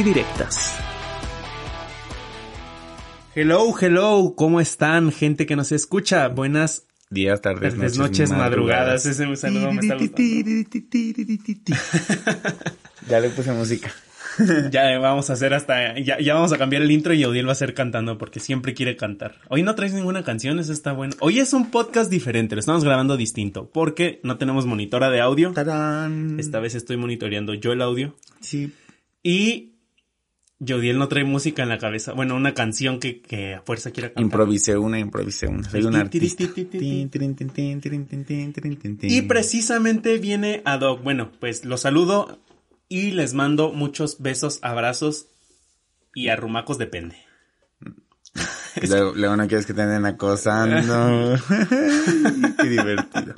[0.00, 0.78] y Directas.
[3.34, 6.28] Hello, hello, ¿cómo están, gente que nos escucha?
[6.28, 9.04] Buenas días, tardes, noches, noches madrugadas.
[9.04, 9.96] Ese saludo me está
[13.08, 13.92] Ya le puse música.
[14.70, 15.98] ya vamos a hacer hasta.
[15.98, 18.72] Ya, ya, vamos a cambiar el intro y Odiel va a ser cantando porque siempre
[18.72, 19.36] quiere cantar.
[19.48, 21.14] Hoy no traes ninguna canción, eso está bueno.
[21.20, 25.52] Hoy es un podcast diferente, lo estamos grabando distinto porque no tenemos monitora de audio.
[25.52, 26.40] ¡Tarán!
[26.40, 28.16] Esta vez estoy monitoreando yo el audio.
[28.40, 28.72] Sí.
[29.22, 29.69] Y
[30.66, 32.12] Jodiel no trae música en la cabeza.
[32.12, 34.22] Bueno, una canción que, que a fuerza quiera cantar.
[34.22, 35.68] Improvisé una, improvisé una.
[35.68, 36.44] Soy un artista.
[39.02, 41.02] Y precisamente viene ad hoc.
[41.02, 42.38] Bueno, pues lo saludo
[42.88, 45.28] y les mando muchos besos, abrazos
[46.14, 47.16] y arrumacos depende.
[48.88, 51.36] Luego, luego no quieres que te anden acosando.
[52.60, 53.34] Qué divertido.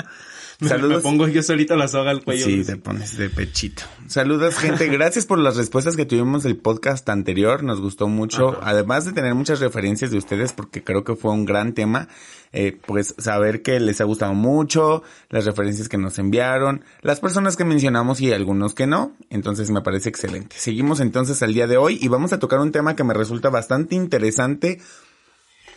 [0.68, 0.96] Saludos.
[0.96, 2.44] Me pongo yo solito la soga al cuello.
[2.44, 3.82] Sí, te pones de pechito.
[4.06, 4.86] Saludos, gente.
[4.88, 7.62] Gracias por las respuestas que tuvimos del podcast anterior.
[7.62, 8.58] Nos gustó mucho.
[8.62, 12.08] Además de tener muchas referencias de ustedes, porque creo que fue un gran tema.
[12.54, 17.56] Eh, pues saber que les ha gustado mucho, las referencias que nos enviaron, las personas
[17.56, 19.16] que mencionamos y algunos que no.
[19.30, 20.56] Entonces me parece excelente.
[20.58, 23.48] Seguimos entonces al día de hoy y vamos a tocar un tema que me resulta
[23.48, 24.80] bastante interesante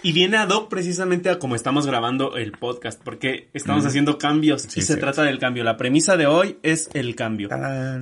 [0.06, 4.68] y viene ad hoc precisamente a como estamos grabando el podcast, porque estamos haciendo cambios
[4.78, 5.64] y se trata del cambio.
[5.64, 7.50] La premisa de hoy es el cambio.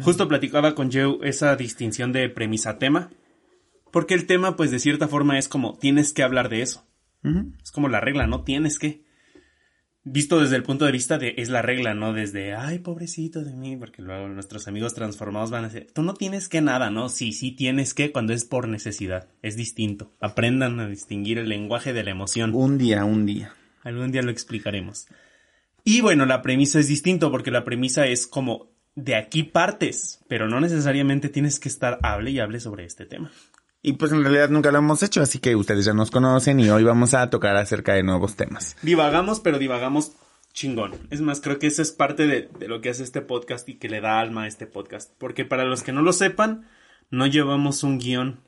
[0.02, 3.10] Justo platicaba con Joe esa distinción de premisa-tema,
[3.90, 6.86] porque el tema, pues de cierta forma es como tienes que hablar de eso.
[7.64, 8.44] Es como la regla, ¿no?
[8.44, 9.03] Tienes que
[10.04, 12.14] visto desde el punto de vista de es la regla, ¿no?
[12.14, 16.14] Desde, ay, pobrecito de mí, porque luego nuestros amigos transformados van a decir, tú no
[16.14, 17.10] tienes que nada, ¿no?
[17.10, 20.12] Sí, sí tienes que cuando es por necesidad, es distinto.
[20.20, 22.54] Aprendan a distinguir el lenguaje de la emoción.
[22.54, 23.54] Un día, un día.
[23.84, 25.08] Algún día lo explicaremos.
[25.84, 30.48] Y bueno, la premisa es distinto porque la premisa es como de aquí partes, pero
[30.48, 33.32] no necesariamente tienes que estar hable y hable sobre este tema.
[33.86, 36.70] Y pues en realidad nunca lo hemos hecho, así que ustedes ya nos conocen y
[36.70, 38.78] hoy vamos a tocar acerca de nuevos temas.
[38.82, 40.14] Divagamos, pero divagamos
[40.54, 40.94] chingón.
[41.10, 43.76] Es más, creo que eso es parte de, de, lo que hace este podcast y
[43.76, 45.12] que le da alma a este podcast.
[45.18, 46.66] Porque para los que no lo sepan,
[47.12, 48.40] no llevamos un guion.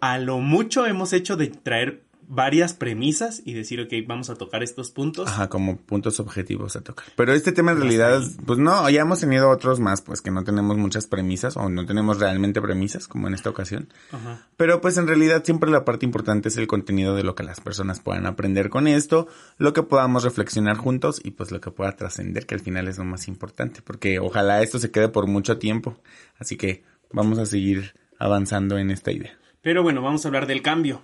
[0.00, 4.62] A lo mucho hemos hecho de traer varias premisas y decir, ok, vamos a tocar
[4.62, 5.28] estos puntos.
[5.28, 7.06] Ajá, como puntos objetivos a tocar.
[7.16, 10.44] Pero este tema en realidad, pues no, ya hemos tenido otros más, pues que no
[10.44, 13.88] tenemos muchas premisas o no tenemos realmente premisas, como en esta ocasión.
[14.12, 14.46] Ajá.
[14.56, 17.60] Pero pues en realidad siempre la parte importante es el contenido de lo que las
[17.60, 21.96] personas puedan aprender con esto, lo que podamos reflexionar juntos y pues lo que pueda
[21.96, 25.58] trascender, que al final es lo más importante, porque ojalá esto se quede por mucho
[25.58, 25.96] tiempo.
[26.38, 26.82] Así que
[27.12, 29.36] vamos a seguir avanzando en esta idea.
[29.62, 31.02] Pero bueno, vamos a hablar del cambio.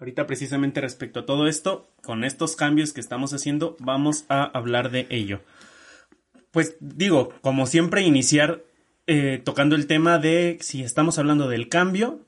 [0.00, 4.90] Ahorita precisamente respecto a todo esto, con estos cambios que estamos haciendo, vamos a hablar
[4.90, 5.42] de ello.
[6.52, 8.64] Pues digo, como siempre, iniciar
[9.06, 12.24] eh, tocando el tema de si estamos hablando del cambio,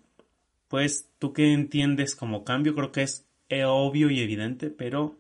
[0.68, 5.16] pues tú qué entiendes como cambio, creo que es eh, obvio y evidente, pero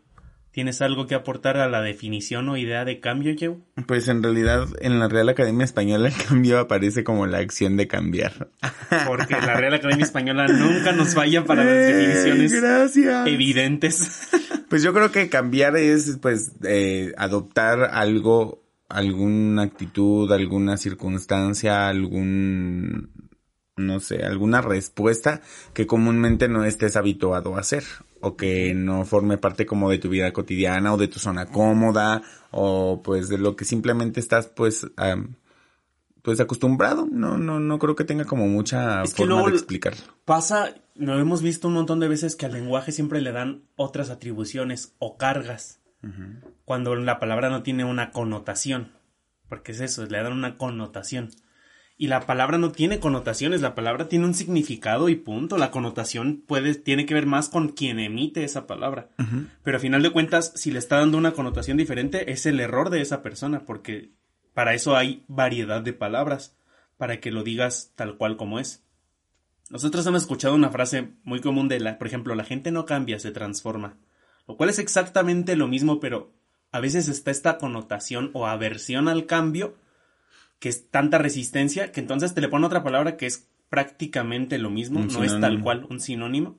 [0.52, 3.56] ¿Tienes algo que aportar a la definición o idea de cambio, Joe?
[3.86, 7.88] Pues en realidad en la Real Academia Española el cambio aparece como la acción de
[7.88, 8.50] cambiar.
[9.06, 13.26] Porque la Real Academia Española nunca nos falla para las definiciones Gracias.
[13.26, 14.28] evidentes.
[14.68, 23.10] Pues yo creo que cambiar es pues eh, adoptar algo, alguna actitud, alguna circunstancia, algún
[23.76, 25.42] no sé, alguna respuesta
[25.74, 27.84] que comúnmente no estés habituado a hacer
[28.22, 32.22] o que no forme parte como de tu vida cotidiana o de tu zona cómoda
[32.50, 34.86] o pues de lo que simplemente estás pues
[36.22, 37.06] pues acostumbrado.
[37.10, 40.02] No no no creo que tenga como mucha forma de explicarlo.
[40.24, 44.08] pasa lo hemos visto un montón de veces que al lenguaje siempre le dan otras
[44.08, 45.80] atribuciones o cargas
[46.64, 48.90] cuando la palabra no tiene una connotación
[49.48, 51.30] porque es eso le dan una connotación
[51.96, 55.58] y la palabra no tiene connotaciones, la palabra tiene un significado y punto.
[55.58, 59.10] La connotación puede, tiene que ver más con quien emite esa palabra.
[59.62, 62.90] Pero a final de cuentas, si le está dando una connotación diferente, es el error
[62.90, 64.10] de esa persona, porque
[64.54, 66.56] para eso hay variedad de palabras,
[66.96, 68.84] para que lo digas tal cual como es.
[69.70, 73.18] Nosotros hemos escuchado una frase muy común de la, por ejemplo, la gente no cambia,
[73.18, 73.96] se transforma.
[74.48, 76.32] Lo cual es exactamente lo mismo, pero
[76.72, 79.76] a veces está esta connotación o aversión al cambio
[80.62, 84.70] que es tanta resistencia que entonces te le pone otra palabra que es prácticamente lo
[84.70, 86.56] mismo, no es tal cual un sinónimo,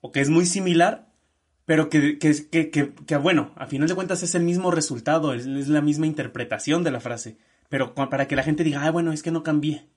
[0.00, 1.08] o que es muy similar,
[1.64, 5.44] pero que, que, que, que, bueno, a final de cuentas es el mismo resultado, es,
[5.44, 7.36] la misma interpretación de la frase,
[7.68, 9.88] pero para que la gente diga, ah, bueno, es que no cambié,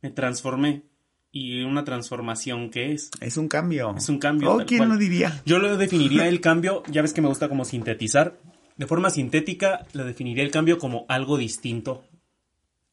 [0.00, 0.84] me transformé.
[1.32, 3.10] Y una transformación que es.
[3.20, 3.94] Es un cambio.
[3.96, 4.52] Es un cambio.
[4.52, 5.40] Oh, ¿quién lo diría?
[5.46, 8.36] Yo lo definiría el cambio, ya ves que me gusta como sintetizar.
[8.76, 12.02] De forma sintética, lo definiría el cambio como algo distinto.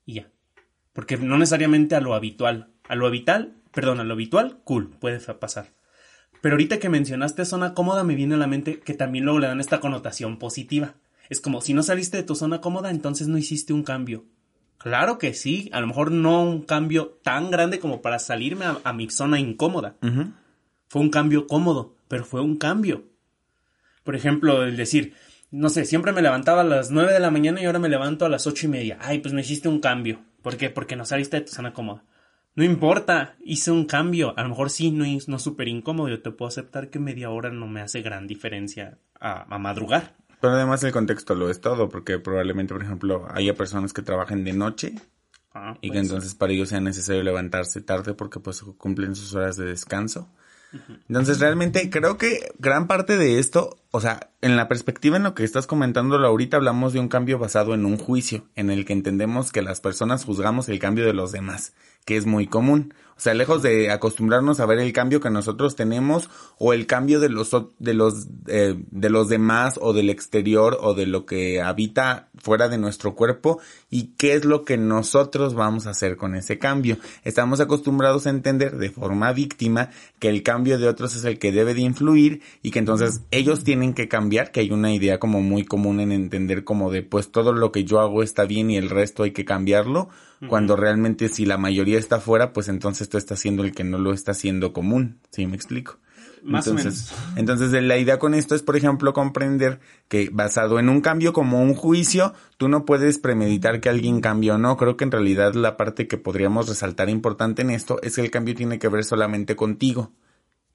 [0.08, 0.32] Y ya.
[0.94, 2.70] Porque no necesariamente a lo habitual.
[2.90, 5.68] A lo habitual, perdón, a lo habitual, cool, puede pasar.
[6.42, 9.48] Pero ahorita que mencionaste zona cómoda, me viene a la mente que también luego le
[9.48, 10.96] dan esta connotación positiva.
[11.30, 14.26] Es como si no saliste de tu zona cómoda, entonces no hiciste un cambio.
[14.78, 18.94] Claro que sí, a lo mejor no un cambio tan grande como para salirme a,
[18.94, 19.96] mi zona incómoda.
[20.88, 23.06] Fue un cambio cómodo, pero fue un cambio.
[24.04, 25.16] Por ejemplo, el decir,
[25.52, 28.26] no sé, siempre me levantaba a las nueve de la mañana y ahora me levanto
[28.26, 28.98] a las ocho y media.
[29.02, 30.20] Ay, pues no hiciste un cambio.
[30.42, 30.70] ¿Por qué?
[30.70, 32.04] Porque no saliste de tu zona cómoda.
[32.56, 34.34] No importa, hice un cambio.
[34.36, 36.10] A lo mejor sí, no es no súper incómodo.
[36.10, 40.16] Yo te puedo aceptar que media hora no me hace gran diferencia a, madrugar.
[40.42, 44.44] Pero además el contexto lo es todo, porque probablemente, por ejemplo, haya personas que trabajen
[44.44, 44.96] de noche
[45.54, 49.56] ah, y que entonces para ellos sea necesario levantarse tarde porque pues cumplen sus horas
[49.56, 50.34] de descanso.
[51.08, 55.34] Entonces realmente creo que gran parte de esto, o sea, en la perspectiva en lo
[55.34, 58.94] que estás comentándolo ahorita hablamos de un cambio basado en un juicio, en el que
[58.94, 61.74] entendemos que las personas juzgamos el cambio de los demás
[62.08, 62.94] que es muy común.
[63.18, 66.30] O sea, lejos de acostumbrarnos a ver el cambio que nosotros tenemos
[66.60, 67.50] o el cambio de los
[67.80, 72.70] de los eh, de los demás o del exterior o de lo que habita fuera
[72.70, 73.60] de nuestro cuerpo
[73.90, 76.98] y qué es lo que nosotros vamos a hacer con ese cambio.
[77.24, 79.90] Estamos acostumbrados a entender de forma víctima
[80.20, 83.64] que el cambio de otros es el que debe de influir y que entonces ellos
[83.64, 87.32] tienen que cambiar, que hay una idea como muy común en entender como de pues
[87.32, 90.10] todo lo que yo hago está bien y el resto hay que cambiarlo
[90.48, 93.98] cuando realmente si la mayoría está fuera, pues entonces tú estás siendo el que no
[93.98, 96.00] lo está haciendo común, ¿sí me explico?
[96.44, 97.38] Más entonces, o menos.
[97.38, 101.62] entonces la idea con esto es, por ejemplo, comprender que basado en un cambio como
[101.62, 104.78] un juicio, tú no puedes premeditar que alguien cambie o no.
[104.78, 108.32] Creo que en realidad la parte que podríamos resaltar importante en esto es que el
[108.32, 110.12] cambio tiene que ver solamente contigo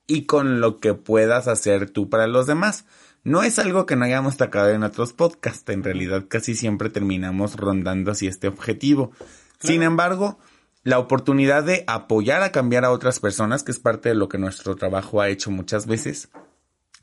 [0.06, 2.84] y con lo que puedas hacer tú para los demás.
[3.24, 7.56] No es algo que no hayamos tocado en otros podcasts, en realidad casi siempre terminamos
[7.56, 9.12] rondando hacia este objetivo.
[9.60, 10.38] Sin embargo,
[10.84, 14.38] la oportunidad de apoyar a cambiar a otras personas, que es parte de lo que
[14.38, 16.30] nuestro trabajo ha hecho muchas veces,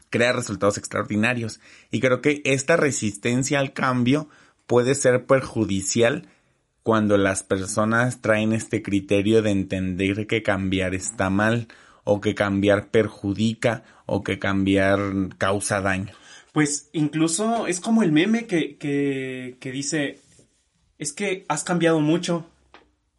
[0.10, 1.60] crea resultados extraordinarios.
[1.92, 4.28] Y creo que esta resistencia al cambio
[4.68, 6.28] puede ser perjudicial
[6.84, 11.68] cuando las personas traen este criterio de entender que cambiar está mal
[12.04, 15.00] o que cambiar perjudica o que cambiar
[15.38, 16.14] causa daño.
[16.52, 20.20] Pues incluso es como el meme que, que, que dice,
[20.98, 22.46] es que has cambiado mucho.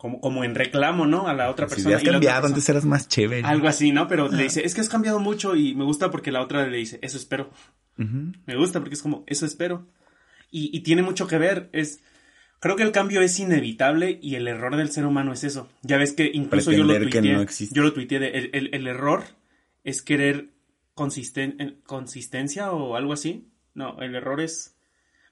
[0.00, 1.28] Como, como en reclamo, ¿no?
[1.28, 1.96] A la otra persona.
[1.96, 3.46] has cambiado, antes eras más chévere.
[3.46, 4.08] Algo así, ¿no?
[4.08, 6.78] Pero le dice, es que has cambiado mucho y me gusta porque la otra le
[6.78, 7.50] dice, eso espero.
[7.98, 9.86] Me gusta porque es como, eso espero.
[10.50, 12.02] Y, y tiene mucho que ver, es...
[12.60, 15.68] Creo que el cambio es inevitable y el error del ser humano es eso.
[15.82, 17.46] Ya ves que incluso yo lo tuiteé.
[17.70, 19.24] yo lo tuiteé de, el, el, error
[19.84, 20.48] es querer
[20.94, 23.50] consisten, consistencia o algo así.
[23.74, 24.79] No, el error es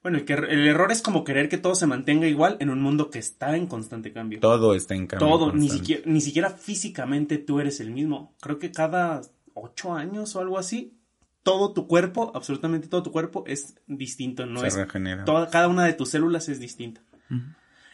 [0.03, 3.11] bueno, el, el error es como querer que todo se mantenga igual en un mundo
[3.11, 4.41] que está en constante cambio.
[4.41, 5.29] Todo está en cambio.
[5.29, 8.35] Todo, ni siquiera, ni siquiera físicamente tú eres el mismo.
[8.41, 9.23] Creo que cada
[9.55, 10.99] ocho años o algo así,
[11.43, 14.47] todo tu cuerpo, absolutamente todo tu cuerpo es distinto.
[14.47, 15.25] No se es, regenera.
[15.25, 17.03] Toda, cada una de tus células es distinta.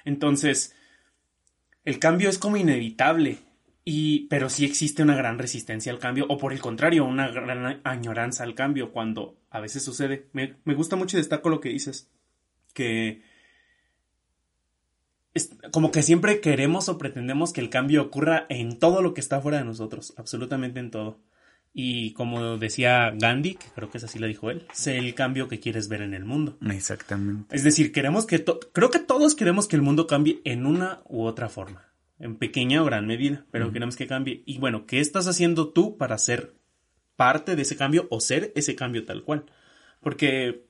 [0.04, 0.74] Entonces,
[1.84, 3.38] el cambio es como inevitable.
[3.86, 7.82] Y, pero sí existe una gran resistencia al cambio, o por el contrario, una gran
[7.84, 10.28] añoranza al cambio cuando a veces sucede.
[10.32, 12.10] Me, gusta mucho y destaco lo que dices,
[12.72, 13.22] que
[15.32, 19.20] es, como que siempre queremos o pretendemos que el cambio ocurra en todo lo que
[19.20, 21.20] está fuera de nosotros, absolutamente en todo.
[21.72, 25.46] Y como decía Gandhi, que creo que es así lo dijo él, sé el cambio
[25.46, 26.58] que quieres ver en el mundo.
[26.68, 27.54] Exactamente.
[27.54, 31.22] Es decir, queremos que, creo que todos queremos que el mundo cambie en una u
[31.22, 34.42] otra forma en pequeña o gran medida, pero queremos que cambie.
[34.46, 36.56] Y bueno, ¿qué estás haciendo tú para ser
[37.16, 39.46] parte de ese cambio o ser ese cambio tal cual?
[40.00, 40.66] Porque,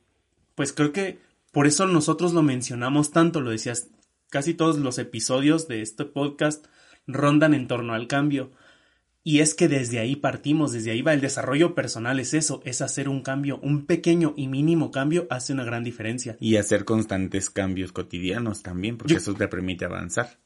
[0.54, 1.18] pues creo que
[1.52, 3.88] por eso nosotros lo mencionamos tanto, lo decías,
[4.30, 6.66] casi todos los episodios de este podcast
[7.06, 8.50] rondan en torno al cambio.
[9.26, 12.82] Y es que desde ahí partimos, desde ahí va el desarrollo personal, es eso, es
[12.82, 16.36] hacer un cambio, un pequeño y mínimo cambio hace una gran diferencia.
[16.40, 20.38] Y hacer constantes cambios cotidianos también, porque eso te permite avanzar.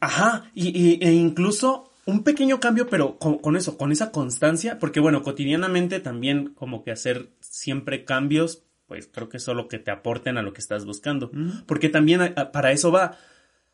[0.00, 5.22] Ajá, y, e incluso un pequeño cambio, pero con, eso, con esa constancia, porque bueno,
[5.22, 10.36] cotidianamente también como que hacer siempre cambios, pues creo que es solo que te aporten
[10.36, 11.30] a lo que estás buscando,
[11.66, 13.16] porque también para eso va.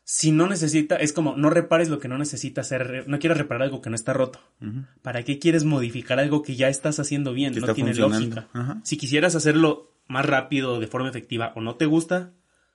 [0.03, 3.63] si no necesita, es como no repares lo que no necesita hacer, no quieres reparar
[3.63, 4.39] algo que no está roto.
[5.01, 7.53] ¿Para qué quieres modificar algo que ya estás haciendo bien?
[7.59, 8.47] no tiene lógica.
[8.83, 12.31] Si quisieras hacerlo más rápido, de forma efectiva, o no te gusta,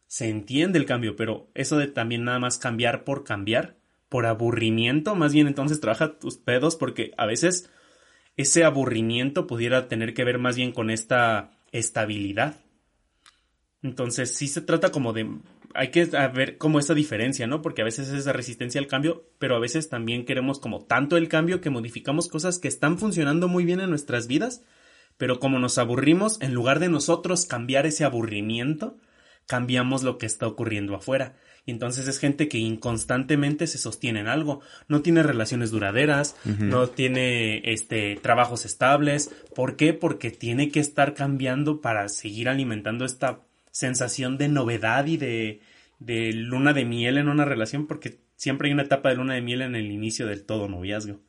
[0.07, 3.77] se entiende el cambio, pero eso de también nada más cambiar por cambiar,
[4.09, 7.71] por aburrimiento, más bien entonces trabaja tus pedos, porque a veces
[8.37, 12.57] ese aburrimiento pudiera tener que ver más bien con esta estabilidad.
[13.83, 15.29] Entonces sí se trata como de
[15.77, 17.63] hay que ver como esa diferencia, ¿no?
[17.63, 21.17] Porque a veces es esa resistencia al cambio, pero a veces también queremos como tanto
[21.17, 24.63] el cambio que modificamos cosas que están funcionando muy bien en nuestras vidas,
[25.19, 28.97] pero como nos aburrimos, en lugar de nosotros cambiar ese aburrimiento,
[29.47, 31.37] cambiamos lo que está ocurriendo afuera.
[31.67, 36.89] Y entonces es gente que inconstantemente se sostiene en algo, no tiene relaciones duraderas, no
[36.89, 39.35] tiene este trabajos estables.
[39.53, 39.93] ¿Por qué?
[39.93, 43.41] Porque tiene que estar cambiando para seguir alimentando esta
[43.73, 45.61] sensación de novedad y de,
[45.99, 49.43] de luna de miel en una relación, porque siempre hay una etapa de luna de
[49.43, 51.21] miel en el inicio del todo noviazgo.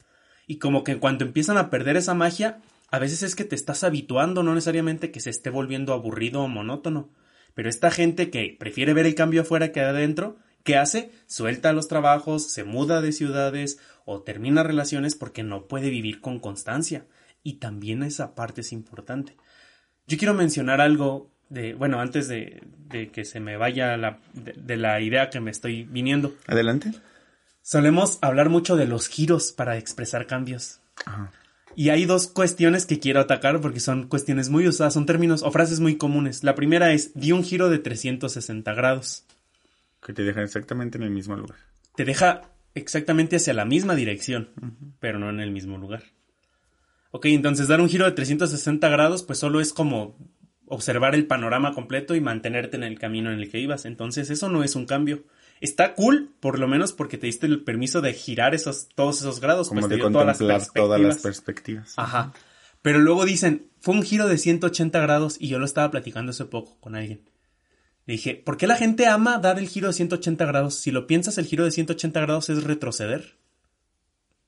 [0.46, 3.84] Y como que cuando empiezan a perder esa magia, a veces es que te estás
[3.84, 7.10] habituando, no necesariamente que se esté volviendo aburrido o monótono.
[7.58, 11.10] Pero esta gente que prefiere ver el cambio afuera que adentro, ¿qué hace?
[11.26, 16.40] Suelta los trabajos, se muda de ciudades o termina relaciones porque no puede vivir con
[16.40, 17.08] constancia.
[17.42, 19.36] Y también esa parte es importante.
[20.06, 22.62] Yo quiero mencionar algo de, bueno, antes de,
[23.12, 26.36] que se me vaya la, de, la idea que me estoy viniendo.
[26.46, 26.92] Adelante.
[27.64, 30.80] Solemos hablar mucho de los giros para expresar cambios.
[31.78, 35.52] Y hay dos cuestiones que quiero atacar porque son cuestiones muy usadas, son términos o
[35.52, 36.44] frases muy comunes.
[36.44, 39.26] La primera es, di un giro de 360 grados.
[40.04, 41.60] Que te deja exactamente en el mismo lugar.
[41.96, 44.50] Te deja exactamente hacia la misma dirección,
[45.00, 46.02] pero no en el mismo lugar.
[47.12, 50.18] Ok, entonces dar un giro de 360 grados pues solo es como
[50.66, 53.86] observar el panorama completo y mantenerte en el camino en el que ibas.
[53.86, 55.26] Entonces, eso no es un cambio.
[55.62, 59.40] Está cool, por lo menos porque te diste el permiso de girar esos, todos esos
[59.40, 59.70] grados.
[59.70, 61.94] Como pues, de contemplar todas las perspectivas.
[61.98, 62.34] Ajá.
[62.82, 66.46] Pero luego dicen, fue un giro de 180 grados y yo lo estaba platicando hace
[66.46, 67.30] poco con alguien.
[68.06, 70.76] Le dije, ¿por qué la gente ama dar el giro de 180 grados?
[70.76, 73.38] Si lo piensas, el giro de 180 grados es retroceder.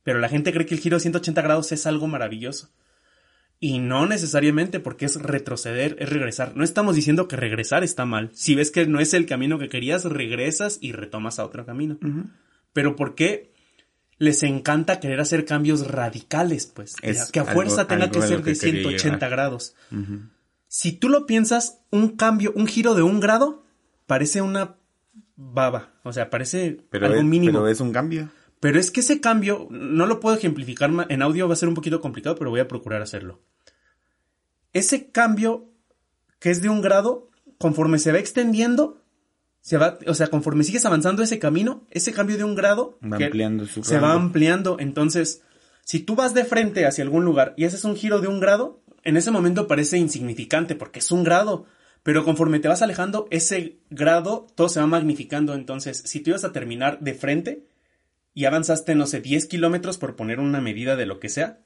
[0.04, 2.70] Pero la gente cree que el giro de 180 grados es algo maravilloso.
[3.62, 6.56] Y no necesariamente porque es retroceder, es regresar.
[6.56, 8.30] No estamos diciendo que regresar está mal.
[8.34, 11.98] Si ves que no es el camino que querías, regresas y retomas a otro camino.
[12.72, 13.52] Pero ¿por qué
[14.18, 16.68] les encanta querer hacer cambios radicales?
[16.68, 19.76] Pues que a fuerza tenga que ser de, 180 grados.
[20.70, 23.66] Si tú lo piensas, un cambio, un giro de un grado,
[24.08, 24.78] parece una
[25.36, 25.94] baba.
[26.04, 27.60] O sea, parece algo mínimo.
[27.60, 28.30] Pero es un cambio.
[28.60, 31.76] Pero es que ese cambio, no lo puedo ejemplificar en audio, va a ser un
[31.76, 33.42] poquito complicado, pero voy a procurar hacerlo.
[34.74, 35.70] Ese cambio,
[36.40, 39.02] que es de un grado, conforme se va extendiendo,
[39.62, 42.98] se va, o sea, conforme sigues avanzando ese camino, ese cambio de un grado
[43.82, 44.78] se va ampliando.
[44.80, 45.42] Entonces,
[45.84, 48.82] si tú vas de frente hacia algún lugar y haces un giro de un grado,
[49.04, 51.66] en ese momento parece insignificante porque es un grado.
[52.04, 55.54] Pero conforme te vas alejando, ese grado todo se va magnificando.
[55.54, 57.66] Entonces, si tú ibas a terminar de frente,
[58.40, 61.60] y avanzaste, no sé, 10 kilómetros por poner una medida de lo que sea,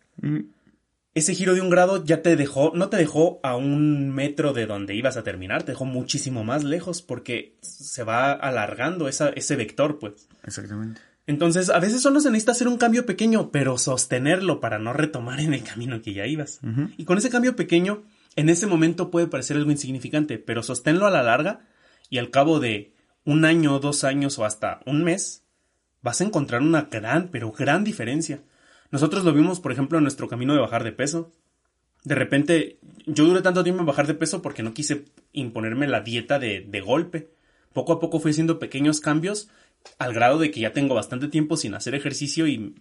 [1.13, 4.65] ese giro de un grado ya te dejó, no te dejó a un metro de
[4.65, 9.55] donde ibas a terminar, te dejó muchísimo más lejos porque se va alargando esa, ese
[9.55, 10.27] vector, pues.
[10.43, 10.99] Exactamente.
[11.27, 15.41] Entonces, a veces solo se necesita hacer un cambio pequeño, pero sostenerlo para no retomar
[15.41, 16.59] en el camino que ya ibas.
[16.97, 18.01] Y con ese cambio pequeño,
[18.35, 21.67] en ese momento puede parecer algo insignificante, pero sosténlo a la larga
[22.09, 22.93] y al cabo de
[23.25, 25.42] un año, dos años o hasta un mes,
[26.03, 28.43] vas a encontrar una gran, pero gran diferencia.
[28.91, 31.31] Nosotros lo vimos, por ejemplo, en nuestro camino de bajar de peso.
[32.03, 36.01] De repente, yo duré tanto tiempo en bajar de peso porque no quise imponerme la
[36.01, 37.29] dieta de, de golpe.
[37.71, 39.49] Poco a poco fui haciendo pequeños cambios
[39.97, 42.75] al grado de que ya tengo bastante tiempo sin hacer ejercicio y,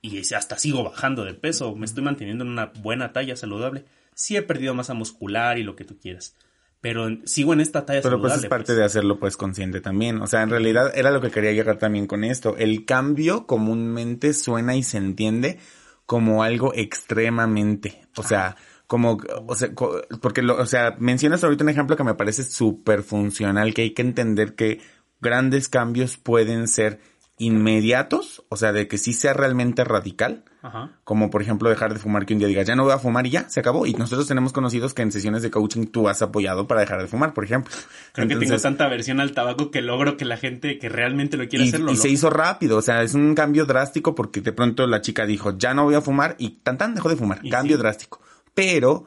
[0.00, 3.84] y, hasta sigo bajando de peso, me estoy manteniendo en una buena talla saludable.
[4.14, 6.34] Sí he perdido masa muscular y lo que tú quieras
[6.80, 8.78] pero sigo en esta talla Pero pues es parte pues.
[8.78, 10.22] de hacerlo pues consciente también.
[10.22, 12.56] O sea, en realidad era lo que quería llegar también con esto.
[12.56, 15.58] El cambio comúnmente suena y se entiende
[16.06, 18.56] como algo extremadamente, o sea,
[18.86, 19.68] como, o sea,
[20.22, 23.90] porque lo, o sea, mencionas ahorita un ejemplo que me parece súper funcional, que hay
[23.92, 24.80] que entender que
[25.20, 27.00] grandes cambios pueden ser
[27.38, 30.44] inmediatos, o sea, de que sí sea realmente radical,
[31.04, 33.26] como por ejemplo dejar de fumar, que un día digas, ya no voy a fumar
[33.26, 33.86] y ya, se acabó.
[33.86, 37.06] Y nosotros tenemos conocidos que en sesiones de coaching tú has apoyado para dejar de
[37.06, 37.72] fumar, por ejemplo.
[38.12, 41.48] Creo que tengo tanta aversión al tabaco que logro que la gente que realmente lo
[41.48, 44.86] quiere hacer Y se hizo rápido, o sea, es un cambio drástico porque de pronto
[44.86, 47.78] la chica dijo, ya no voy a fumar y tan tan dejó de fumar, cambio
[47.78, 48.20] drástico.
[48.54, 49.04] Pero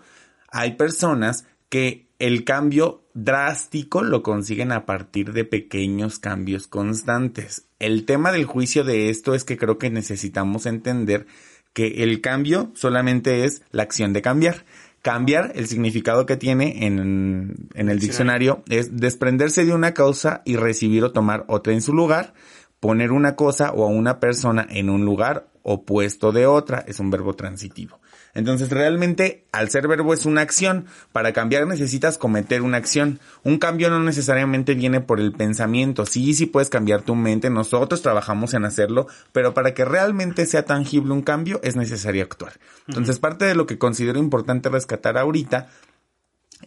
[0.50, 7.68] hay personas que el cambio drástico lo consiguen a partir de pequeños cambios constantes.
[7.82, 11.26] El tema del juicio de esto es que creo que necesitamos entender
[11.74, 14.66] que el cambio solamente es la acción de cambiar.
[15.02, 21.04] Cambiar, el significado que tiene en, el diccionario es desprenderse de una causa y recibir
[21.04, 22.36] o tomar otra en su lugar,
[22.80, 27.10] poner una cosa o a una persona en un lugar opuesto de otra, es un
[27.10, 28.00] verbo transitivo.
[28.34, 30.86] Entonces realmente al ser verbo es una acción.
[31.12, 33.20] Para cambiar necesitas cometer una acción.
[33.44, 36.06] Un cambio no necesariamente viene por el pensamiento.
[36.06, 37.50] Sí, sí puedes cambiar tu mente.
[37.50, 39.08] Nosotros trabajamos en hacerlo.
[39.32, 42.54] Pero para que realmente sea tangible un cambio es necesario actuar.
[42.88, 45.68] Entonces parte de lo que considero importante rescatar ahorita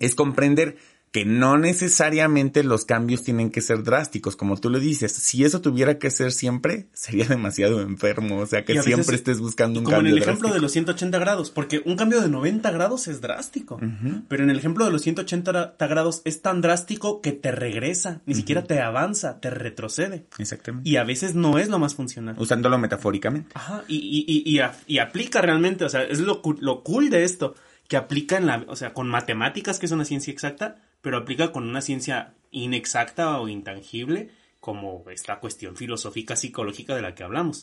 [0.00, 0.76] es comprender
[1.14, 5.12] que no necesariamente los cambios tienen que ser drásticos, como tú lo dices.
[5.12, 8.40] Si eso tuviera que ser siempre, sería demasiado enfermo.
[8.40, 10.11] O sea, que siempre estés buscando un como cambio.
[10.11, 13.78] en el ejemplo de los 180 grados, porque un cambio de 90 grados es drástico.
[14.26, 18.35] Pero en el ejemplo de los 180 grados es tan drástico que te regresa, ni
[18.35, 20.26] siquiera te avanza, te retrocede.
[20.40, 20.90] Exactamente.
[20.90, 22.35] Y a veces no es lo más funcional.
[22.40, 23.52] Usándolo metafóricamente.
[23.54, 27.54] Ajá, y, y, y, y, aplica realmente, o sea, es lo, lo cool de esto,
[27.87, 31.52] que aplica en la, o sea, con matemáticas, que es una ciencia exacta, pero aplica
[31.52, 37.62] con una ciencia inexacta o intangible, como esta cuestión filosófica psicológica de la que hablamos.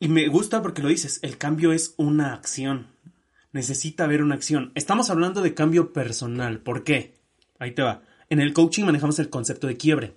[0.00, 2.88] Y me gusta porque lo dices, el cambio es una acción.
[3.52, 4.72] Necesita haber una acción.
[4.74, 6.58] Estamos hablando de cambio personal.
[6.58, 7.14] ¿Por qué?
[7.60, 8.02] Ahí te va.
[8.30, 10.14] En el coaching manejamos el concepto de quiebre.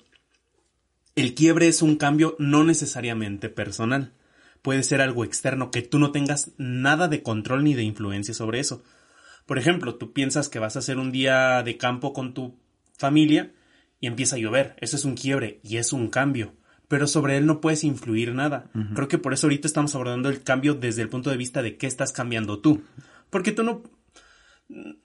[1.16, 4.12] El quiebre es un cambio no necesariamente personal.
[4.64, 8.60] Puede ser algo externo que tú no tengas nada de control ni de influencia sobre
[8.60, 8.82] eso.
[9.52, 12.58] Por ejemplo, tú piensas que vas a hacer un día de campo con tu
[12.98, 13.52] familia
[14.00, 14.78] y empieza a llover.
[14.80, 16.54] Eso es un quiebre y es un cambio.
[16.88, 18.72] Pero sobre él no puedes influir nada.
[18.96, 21.76] Creo que por eso ahorita estamos abordando el cambio desde el punto de vista de
[21.76, 22.84] qué estás cambiando tú.
[23.30, 23.84] Porque tú no,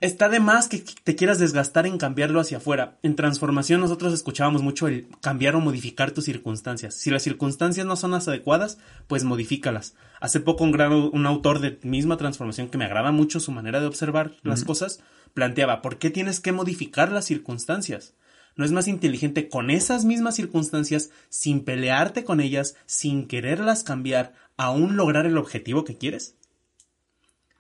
[0.01, 2.99] está de más que te quieras desgastar en cambiarlo hacia afuera.
[3.03, 6.95] En transformación nosotros escuchábamos mucho el cambiar o modificar tus circunstancias.
[6.95, 9.95] Si las circunstancias no son las adecuadas, pues modifícalas.
[10.21, 13.81] Hace poco un, gran, un autor de misma transformación que me agrada mucho su manera
[13.81, 15.01] de observar las cosas,
[15.35, 18.15] planteaba, ¿por qué tienes que modificar las circunstancias?
[18.57, 24.33] ¿No es más inteligente con esas mismas circunstancias, sin pelearte con ellas, sin quererlas cambiar,
[24.57, 26.36] aún lograr el objetivo que quieres?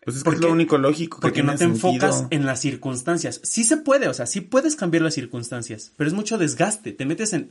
[0.06, 1.18] Pues es, porque, es lo único lógico.
[1.18, 3.40] Que porque no te enfocas en las circunstancias.
[3.42, 6.92] Sí se puede, o sea, sí puedes cambiar las circunstancias, pero es mucho desgaste.
[6.92, 7.50] Te metes en,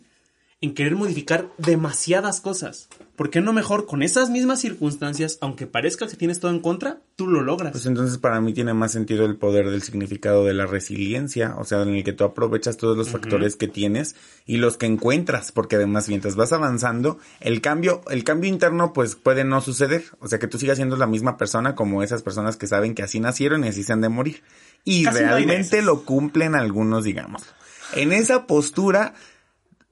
[0.61, 2.87] en querer modificar demasiadas cosas.
[3.15, 7.01] ¿Por qué no mejor con esas mismas circunstancias, aunque parezca que tienes todo en contra,
[7.15, 7.71] tú lo logras?
[7.71, 11.63] Pues entonces para mí tiene más sentido el poder del significado de la resiliencia, o
[11.63, 14.15] sea, en el que tú aprovechas todos los factores que tienes
[14.45, 19.15] y los que encuentras, porque además mientras vas avanzando, el cambio, el cambio interno pues
[19.15, 22.57] puede no suceder, o sea, que tú sigas siendo la misma persona como esas personas
[22.57, 24.43] que saben que así nacieron y así se han de morir.
[24.83, 27.43] Y Casi realmente lo cumplen algunos, digamos.
[27.93, 29.13] En esa postura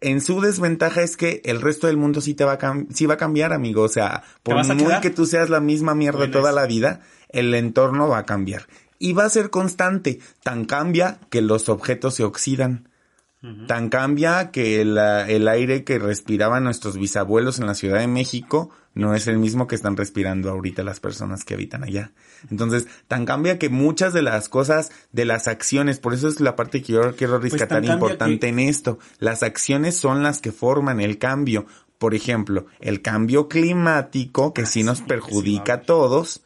[0.04, 3.16] en su desventaja es que el resto del mundo sí te va a, sí va
[3.16, 3.82] a cambiar, amigo.
[3.84, 5.02] O sea, por muy quedar?
[5.02, 8.68] que tú seas la misma mierda toda la vida, el entorno va a cambiar.
[9.00, 10.20] Y va a ser constante.
[10.44, 12.90] Tan cambia que los objetos se oxidan.
[13.68, 18.70] Tan cambia que la- el aire que respiraban nuestros bisabuelos en la Ciudad de México
[18.96, 22.12] no es el mismo que están respirando ahorita las personas que habitan allá.
[22.50, 26.56] Entonces, tan cambia que muchas de las cosas, de las acciones, por eso es la
[26.56, 28.98] parte que yo quiero rescatar Pues cambia importante que- en esto.
[29.20, 31.66] Las acciones son las que forman el cambio.
[31.98, 36.43] Por ejemplo, el cambio climático, que sí nos sí, perjudica sí, a todos,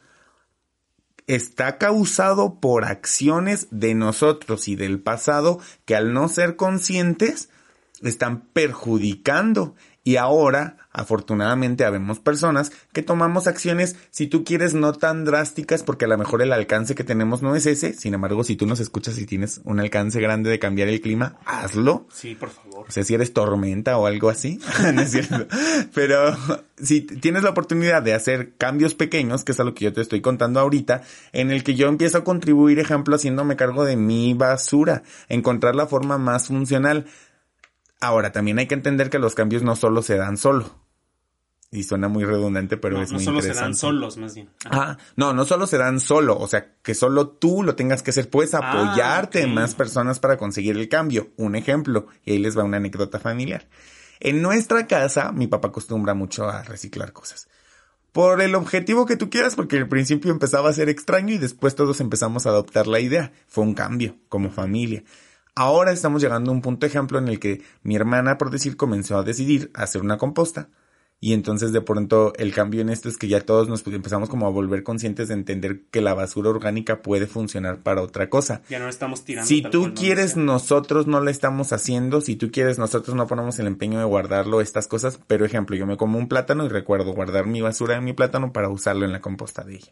[1.27, 7.49] está causado por acciones de nosotros y del pasado que al no ser conscientes
[8.01, 9.75] están perjudicando.
[10.07, 16.05] Y ahora, afortunadamente, habemos personas que tomamos acciones, si tú quieres, no tan drásticas, porque
[16.05, 17.91] a lo mejor el alcance que tenemos no es ese.
[17.91, 21.35] Sin embargo, si tú nos escuchas y tienes un alcance grande de cambiar el clima,
[21.43, 22.07] hazlo.
[22.09, 22.85] Sí, por favor.
[22.87, 24.61] O sea, si eres tormenta o algo así,
[24.93, 25.45] no es cierto.
[25.93, 26.37] Pero
[26.81, 29.99] si tienes la oportunidad de hacer cambios pequeños, que es a lo que yo te
[29.99, 31.01] estoy contando ahorita,
[31.33, 35.85] en el que yo empiezo a contribuir, ejemplo, haciéndome cargo de mi basura, encontrar la
[35.85, 37.07] forma más funcional.
[37.99, 40.87] Ahora, también hay que entender que los cambios no solo se dan solo.
[41.69, 44.49] Y suena muy redundante, pero no, es no muy solo se dan solos, más bien.
[44.65, 48.11] Ah, no, no solo se dan solo, o sea, que solo tú lo tengas que
[48.11, 51.31] hacer, puedes Ah, apoyarte en más personas para conseguir el cambio.
[51.35, 53.67] Un ejemplo, y ahí les va una anécdota familiar.
[54.21, 57.49] En nuestra casa, mi papá acostumbra mucho a reciclar cosas.
[58.13, 61.75] Por el objetivo que tú quieras, porque al principio empezaba a ser extraño y después
[61.75, 63.33] todos empezamos a adoptar la idea.
[63.47, 65.03] Fue un cambio, como familia.
[65.57, 69.17] Ahora estamos llegando a un punto ejemplo en el que mi hermana, por decir, comenzó
[69.17, 70.69] a decidir hacer una composta
[71.19, 74.45] Y entonces de pronto el cambio en esto es que ya todos nos empezamos como
[74.45, 78.61] a volver conscientes de entender que la basura orgánica puede funcionar para otra cosa.
[78.69, 79.47] Ya no estamos tirando.
[79.47, 82.21] Si tú quieres, nosotros no la estamos haciendo.
[82.21, 85.19] Si tú quieres, nosotros no ponemos el empeño de guardarlo, estas cosas.
[85.25, 88.53] Pero ejemplo, yo me como un plátano y recuerdo guardar mi basura en mi plátano
[88.53, 89.91] para usarlo en la composta de ella.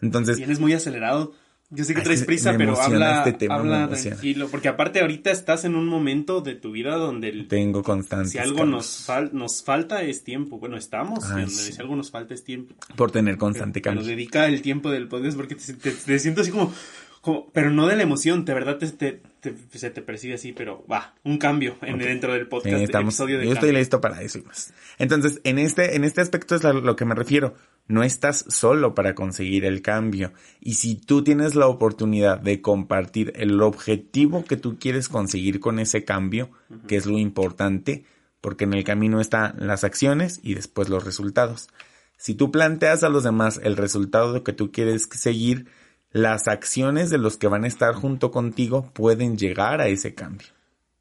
[0.00, 0.38] Entonces.
[0.38, 1.34] Vienes muy acelerado.
[1.74, 5.74] Yo sé que traes prisa, pero habla, este habla tranquilo, porque aparte ahorita estás en
[5.74, 8.28] un momento de tu vida donde el, tengo constante.
[8.28, 10.58] Si algo nos, nos falta es tiempo.
[10.58, 11.24] Bueno, estamos.
[11.48, 12.74] si algo nos falta es tiempo.
[12.94, 14.02] Por tener constante cambio.
[14.02, 16.74] Pero dedica el tiempo del podcast porque te, siento así como,
[17.22, 19.22] como, pero no de la emoción, de verdad te,
[19.70, 22.82] se te percibe así, pero va, un cambio en, dentro del podcast.
[22.82, 24.74] estamos, yo estoy listo para eso y más.
[24.98, 27.54] Entonces, en este, en este aspecto es a lo que me refiero
[27.88, 30.32] no estás solo para conseguir el cambio.
[30.60, 35.78] Y si tú tienes la oportunidad de compartir el objetivo que tú quieres conseguir con
[35.78, 36.50] ese cambio,
[36.86, 38.04] que es lo importante,
[38.40, 41.68] porque en el camino están las acciones y después los resultados.
[42.16, 45.66] Si tú planteas a los demás el resultado de que tú quieres seguir,
[46.12, 50.48] las acciones de los que van a estar junto contigo pueden llegar a ese cambio.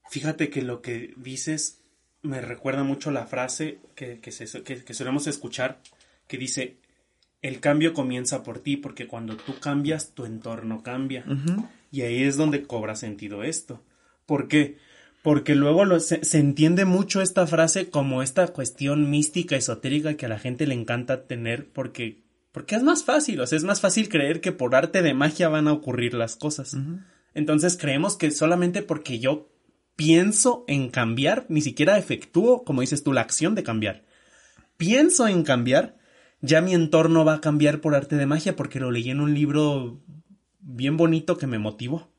[0.09, 1.81] Fíjate que lo que dices
[2.21, 5.81] me recuerda mucho la frase que, que, que solemos escuchar
[6.27, 6.77] que dice,
[7.41, 11.25] el cambio comienza por ti, porque cuando tú cambias, tu entorno cambia.
[11.91, 13.83] Y ahí es donde cobra sentido esto.
[14.25, 14.77] ¿Por qué?
[15.23, 20.39] Porque luego se, entiende mucho esta frase como esta cuestión mística, esotérica que a la
[20.39, 22.19] gente le encanta tener porque,
[22.51, 25.47] porque es más fácil, o sea, es más fácil creer que por arte de magia
[25.49, 26.75] van a ocurrir las cosas.
[27.33, 29.49] Entonces creemos que solamente porque yo
[29.95, 34.03] pienso en cambiar, ni siquiera efectúo, como dices tú, la acción de cambiar.
[34.75, 35.97] Pienso en cambiar,
[36.41, 39.33] ya mi entorno va a cambiar por arte de magia porque lo leí en un
[39.33, 40.01] libro
[40.59, 42.09] bien bonito que me motivó.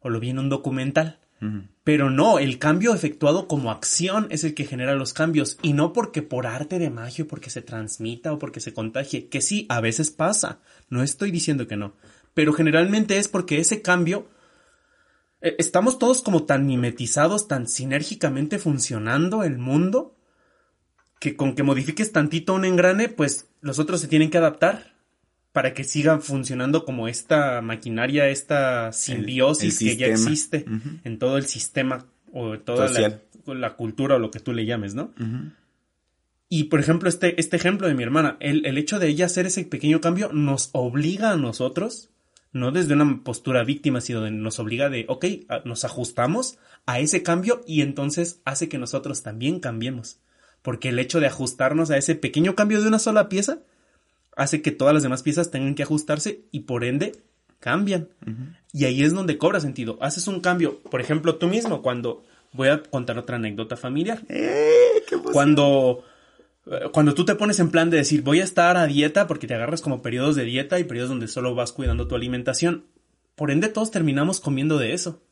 [0.00, 1.18] O lo vi en un documental.
[1.84, 5.92] Pero no, el cambio efectuado como acción es el que genera los cambios y no
[5.92, 9.80] porque por arte de magia, porque se transmita o porque se contagie, que sí, a
[9.80, 11.94] veces pasa, no estoy diciendo que no,
[12.34, 14.28] pero generalmente es porque ese cambio
[15.40, 20.16] eh, estamos todos como tan mimetizados, tan sinérgicamente funcionando el mundo
[21.20, 24.97] que con que modifiques tantito un engrane, pues los otros se tienen que adaptar
[25.58, 30.64] para que sigan funcionando como esta maquinaria, esta simbiosis que ya existe
[31.02, 32.88] en todo el sistema o toda
[33.44, 35.12] la, cultura o lo que tú le llames, ¿no?
[36.48, 39.46] Y por ejemplo, este, este ejemplo de mi hermana, el, el hecho de ella hacer
[39.46, 42.10] ese pequeño cambio nos obliga a nosotros,
[42.52, 45.24] no desde una postura víctima, sino de, nos obliga de, ok,
[45.64, 50.20] nos ajustamos a ese cambio y entonces hace que nosotros también cambiemos.
[50.62, 53.58] Porque el hecho de ajustarnos a ese pequeño cambio de una sola pieza
[54.38, 57.12] hace que todas las demás piezas tengan que ajustarse y por ende
[57.60, 58.08] cambian.
[58.72, 59.98] Y ahí es donde cobra sentido.
[60.00, 64.22] Haces un cambio, por ejemplo, tú mismo, cuando voy a contar otra anécdota familiar.
[64.28, 66.04] Eh, cuando
[66.66, 69.46] eh, cuando tú te pones en plan de decir voy a estar a dieta porque
[69.46, 72.84] te agarras como periodos de dieta y periodos donde solo vas cuidando tu alimentación,
[73.34, 75.22] por ende todos terminamos comiendo de eso.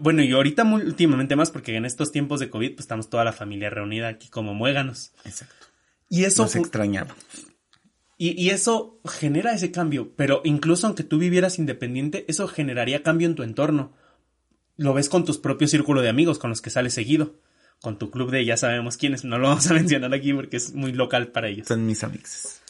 [0.00, 3.32] Bueno, y ahorita últimamente más porque en estos tiempos de COVID pues estamos toda la
[3.32, 5.12] familia reunida aquí como muéganos.
[5.24, 5.66] Exacto.
[6.08, 6.44] Y eso...
[6.44, 7.16] Nos extrañamos.
[8.18, 13.28] Y, y, eso genera ese cambio, pero incluso aunque tú vivieras independiente, eso generaría cambio
[13.28, 13.92] en tu entorno.
[14.78, 17.34] Lo ves con tus propios círculos de amigos con los que sales seguido.
[17.82, 20.72] Con tu club de ya sabemos quiénes, no lo vamos a mencionar aquí porque es
[20.72, 21.68] muy local para ellos.
[21.68, 22.62] Son mis amigos.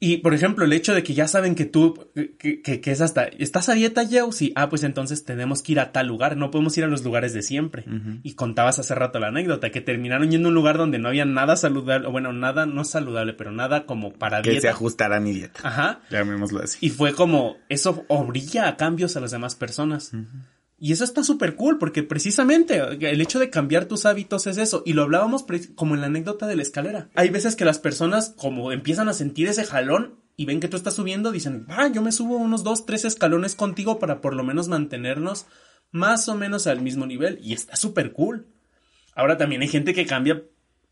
[0.00, 3.24] Y, por ejemplo, el hecho de que ya saben que tú, que, que, es hasta,
[3.24, 4.32] ¿estás a dieta, Joe?
[4.32, 7.04] Sí, ah, pues entonces tenemos que ir a tal lugar, no podemos ir a los
[7.04, 7.84] lugares de siempre.
[8.22, 11.24] Y contabas hace rato la anécdota, que terminaron yendo a un lugar donde no había
[11.24, 14.56] nada saludable, o bueno, nada, no saludable, pero nada como para dieta.
[14.56, 15.60] Que se ajustara a mi dieta.
[15.62, 16.00] Ajá.
[16.10, 16.78] Llamémoslo así.
[16.80, 20.12] Y fue como, eso obliga a cambios a las demás personas.
[20.78, 24.82] Y eso está súper cool, porque precisamente el hecho de cambiar tus hábitos es eso.
[24.84, 27.08] Y lo hablábamos como en la anécdota de la escalera.
[27.14, 30.76] Hay veces que las personas, como empiezan a sentir ese jalón y ven que tú
[30.76, 34.42] estás subiendo, dicen, ah, yo me subo unos dos, tres escalones contigo para por lo
[34.42, 35.46] menos mantenernos
[35.92, 37.38] más o menos al mismo nivel.
[37.40, 38.48] Y está súper cool.
[39.14, 40.42] Ahora también hay gente que cambia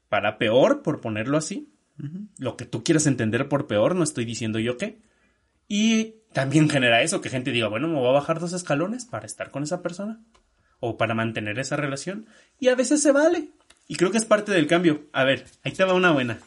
[0.09, 1.69] para peor, por ponerlo así.
[2.39, 5.01] Lo que tú quieras entender por peor, no estoy diciendo yo qué.
[5.69, 9.27] Y también genera eso, que gente diga, bueno, me voy a bajar dos escalones para
[9.27, 10.21] estar con esa persona
[10.81, 12.27] o para mantener esa relación.
[12.59, 13.51] Y a veces se vale.
[13.89, 15.07] Y creo que es parte del cambio.
[15.13, 16.39] A ver, ahí te va una buena.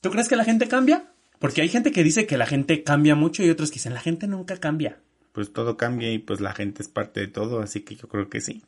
[0.00, 1.12] ¿Tú crees que la gente cambia?
[1.38, 4.00] Porque hay gente que dice que la gente cambia mucho y otros que dicen, la
[4.00, 5.00] gente nunca cambia.
[5.32, 8.28] Pues todo cambia y pues la gente es parte de todo, así que yo creo
[8.28, 8.62] que sí.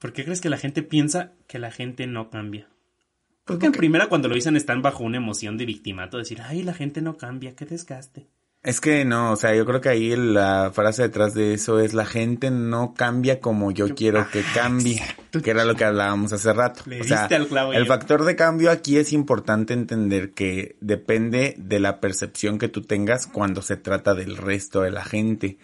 [0.00, 2.68] ¿Por qué crees que la gente piensa que la gente no cambia?
[3.44, 6.74] Porque en primera cuando lo dicen están bajo una emoción de victimato, decir, ay, la
[6.74, 8.28] gente no cambia, qué desgaste.
[8.62, 11.94] Es que no, o sea, yo creo que ahí la frase detrás de eso es
[11.94, 15.00] la gente no cambia como yo quiero que cambie,
[15.42, 16.82] que era lo que hablábamos hace rato.
[16.86, 22.58] o sea, el factor de cambio aquí es importante entender que depende de la percepción
[22.58, 25.56] que tú tengas cuando se trata del resto de la gente.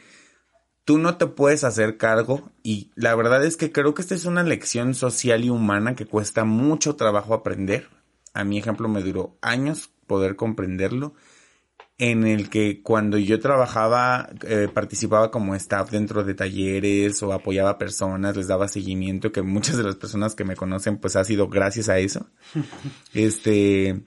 [0.87, 4.25] Tú no te puedes hacer cargo y la verdad es que creo que esta es
[4.25, 7.91] una lección social y humana que cuesta mucho trabajo aprender.
[8.33, 11.13] A mi ejemplo me duró años poder comprenderlo
[11.99, 17.79] en el que cuando yo trabajaba, eh, participaba como staff dentro de talleres o apoyaba
[17.79, 21.49] personas, les daba seguimiento, que muchas de las personas que me conocen pues ha sido
[21.49, 22.27] gracias a eso.
[23.15, 24.03] este,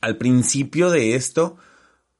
[0.00, 1.56] al principio de esto,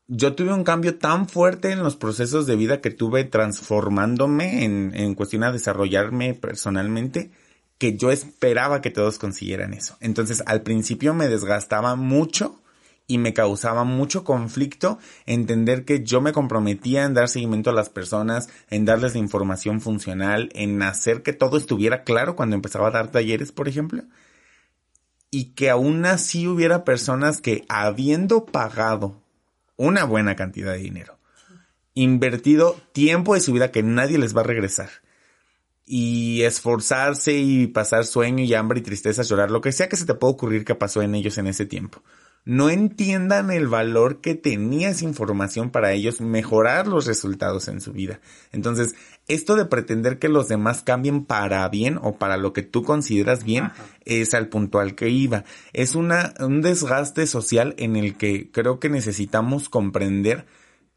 [0.07, 4.93] yo tuve un cambio tan fuerte en los procesos de vida que tuve transformándome en,
[4.95, 7.33] en cuestión a desarrollarme personalmente,
[7.79, 9.97] que yo esperaba que todos consiguieran eso.
[10.01, 12.61] Entonces, al principio me desgastaba mucho
[13.11, 17.88] y me causaba mucho conflicto entender que yo me comprometía en dar seguimiento a las
[17.88, 22.92] personas, en darles la información funcional, en hacer que todo estuviera claro cuando empezaba a
[22.92, 24.05] dar talleres, por ejemplo.
[25.31, 29.23] Y que aún así hubiera personas que habiendo pagado
[29.77, 31.18] una buena cantidad de dinero,
[31.94, 34.90] invertido tiempo de su vida que nadie les va a regresar,
[35.87, 40.05] y esforzarse y pasar sueño y hambre y tristeza, llorar, lo que sea que se
[40.05, 42.03] te pueda ocurrir que pasó en ellos en ese tiempo
[42.44, 47.92] no entiendan el valor que tenía esa información para ellos mejorar los resultados en su
[47.92, 48.20] vida.
[48.53, 48.94] Entonces,
[49.27, 53.44] esto de pretender que los demás cambien para bien o para lo que tú consideras
[53.44, 53.70] bien
[54.07, 55.44] es al punto al que iba.
[55.74, 60.46] Es una, un desgaste social en el que creo que necesitamos comprender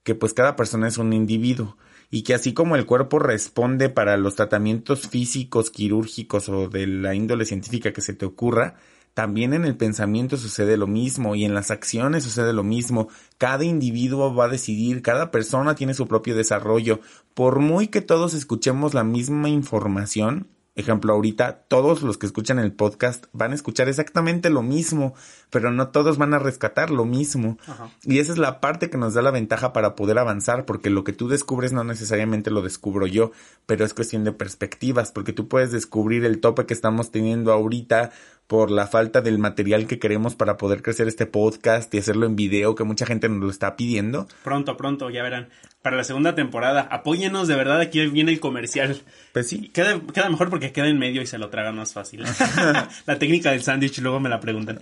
[0.03, 1.77] que pues cada persona es un individuo
[2.09, 7.15] y que así como el cuerpo responde para los tratamientos físicos, quirúrgicos o de la
[7.15, 8.75] índole científica que se te ocurra,
[9.13, 13.09] también en el pensamiento sucede lo mismo y en las acciones sucede lo mismo.
[13.37, 17.01] Cada individuo va a decidir, cada persona tiene su propio desarrollo.
[17.33, 22.71] Por muy que todos escuchemos la misma información, ejemplo, ahorita todos los que escuchan el
[22.71, 25.13] podcast van a escuchar exactamente lo mismo,
[25.49, 27.57] pero no todos van a rescatar lo mismo.
[28.03, 31.03] Y esa es la parte que nos da la ventaja para poder avanzar, porque lo
[31.03, 33.31] que tú descubres no necesariamente lo descubro yo,
[33.65, 38.11] pero es cuestión de perspectivas, porque tú puedes descubrir el tope que estamos teniendo ahorita
[38.51, 42.35] por la falta del material que queremos para poder crecer este podcast y hacerlo en
[42.35, 44.27] video, que mucha gente nos lo está pidiendo.
[44.43, 45.47] Pronto, pronto, ya verán.
[45.81, 49.03] Para la segunda temporada, apóyenos, de verdad, aquí viene el comercial.
[49.31, 49.69] Pues sí.
[49.69, 52.25] Queda, queda mejor porque queda en medio y se lo tragan más fácil.
[53.05, 54.79] la técnica del sándwich, luego me la preguntan.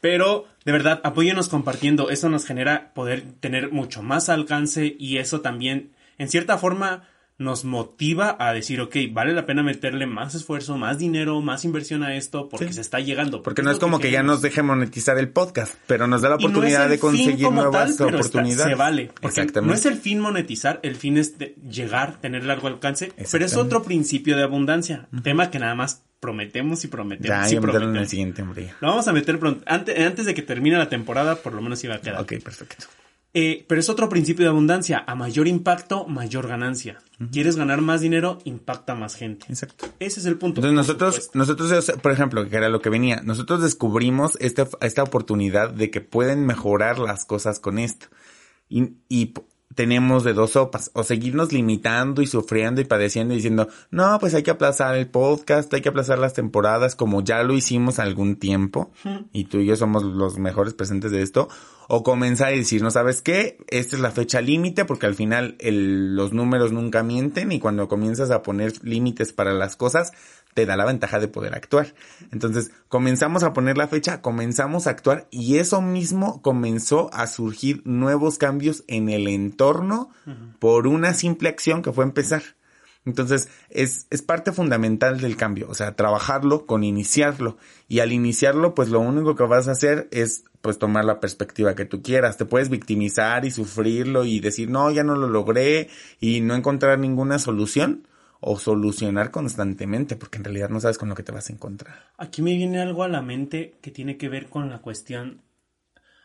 [0.00, 2.08] Pero, de verdad, apóyenos compartiendo.
[2.08, 7.64] Eso nos genera poder tener mucho más alcance y eso también, en cierta forma, nos
[7.64, 12.14] motiva a decir, ok, vale la pena meterle más esfuerzo, más dinero, más inversión a
[12.16, 13.42] esto porque se está llegando.
[13.42, 16.36] Porque no es como que, ya nos deje monetizar el podcast, pero nos da la
[16.36, 18.72] oportunidad de conseguir nuevas oportunidades.
[18.72, 19.10] se vale.
[19.62, 21.34] No es el fin monetizar, el fin es
[21.68, 25.08] llegar, tener largo alcance, pero es otro principio de abundancia.
[25.22, 27.50] Tema que nada más prometemos y prometemos.
[27.50, 27.96] Ya, y prometemos.
[27.96, 28.72] en el siguiente, hombre.
[28.80, 29.62] Lo vamos a meter pronto.
[29.66, 32.22] Antes, antes de que termine la temporada, por lo menos iba a quedar.
[32.22, 32.86] Ok, perfecto.
[33.36, 35.04] Eh, pero es otro principio de abundancia.
[35.06, 37.00] A mayor impacto, mayor ganancia.
[37.32, 39.46] Quieres ganar más dinero, impacta más gente.
[39.48, 39.86] Exacto.
[39.98, 40.60] Ese es el punto.
[40.60, 45.70] Entonces nosotros, nosotros, por ejemplo, que era lo que venía, nosotros descubrimos esta, esta oportunidad
[45.70, 48.06] de que pueden mejorar las cosas con esto.
[48.68, 49.34] Y, y
[49.74, 54.34] tenemos de dos sopas, o seguirnos limitando y sufriendo y padeciendo y diciendo, no, pues
[54.34, 58.36] hay que aplazar el podcast, hay que aplazar las temporadas como ya lo hicimos algún
[58.36, 58.92] tiempo,
[59.32, 61.48] y tú y yo somos los mejores presentes de esto,
[61.88, 65.56] o comenzar a decir, no sabes qué, esta es la fecha límite porque al final
[65.58, 70.12] el, los números nunca mienten y cuando comienzas a poner límites para las cosas,
[70.54, 71.94] te da la ventaja de poder actuar.
[72.32, 77.82] Entonces, comenzamos a poner la fecha, comenzamos a actuar y eso mismo comenzó a surgir
[77.84, 80.10] nuevos cambios en el entorno
[80.60, 82.42] por una simple acción que fue empezar.
[83.06, 87.58] Entonces, es, es parte fundamental del cambio, o sea, trabajarlo con iniciarlo.
[87.86, 91.74] Y al iniciarlo, pues lo único que vas a hacer es pues tomar la perspectiva
[91.74, 92.38] que tú quieras.
[92.38, 95.90] Te puedes victimizar y sufrirlo y decir, no, ya no lo logré
[96.20, 98.08] y no encontrar ninguna solución
[98.40, 102.10] o solucionar constantemente, porque en realidad no sabes con lo que te vas a encontrar.
[102.18, 105.42] Aquí me viene algo a la mente que tiene que ver con la cuestión,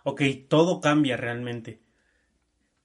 [0.04, 1.82] ok, todo cambia realmente,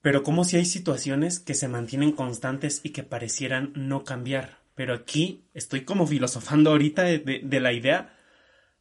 [0.04, 4.58] pero como si hay situaciones que se mantienen constantes y que parecieran no cambiar.
[4.74, 8.14] Pero aquí estoy como filosofando ahorita de, la idea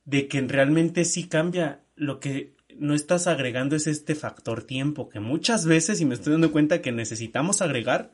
[0.03, 1.79] de que realmente sí cambia.
[1.95, 6.33] Lo que no estás agregando es este factor tiempo, que muchas veces, y me estoy
[6.33, 8.11] dando cuenta que necesitamos agregar,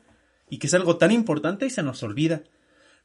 [0.48, 2.44] y que es algo tan importante y se nos olvida.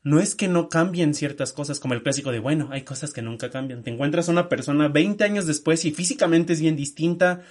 [0.04, 3.24] No es que no cambien ciertas cosas, como el clásico de, bueno, hay cosas que
[3.24, 3.82] nunca cambian.
[3.82, 7.42] Te encuentras una persona 20 años después y físicamente es bien distinta,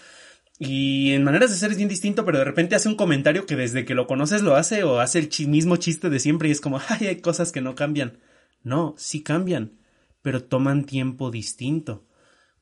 [0.59, 3.57] Y en maneras de ser es bien distinto, pero de repente hace un comentario que
[3.57, 6.61] desde que lo conoces lo hace o hace el mismo chiste de siempre y es
[6.61, 8.19] como, ay, hay cosas que no cambian.
[8.63, 9.73] No, sí cambian,
[10.23, 12.05] pero toman tiempo distinto,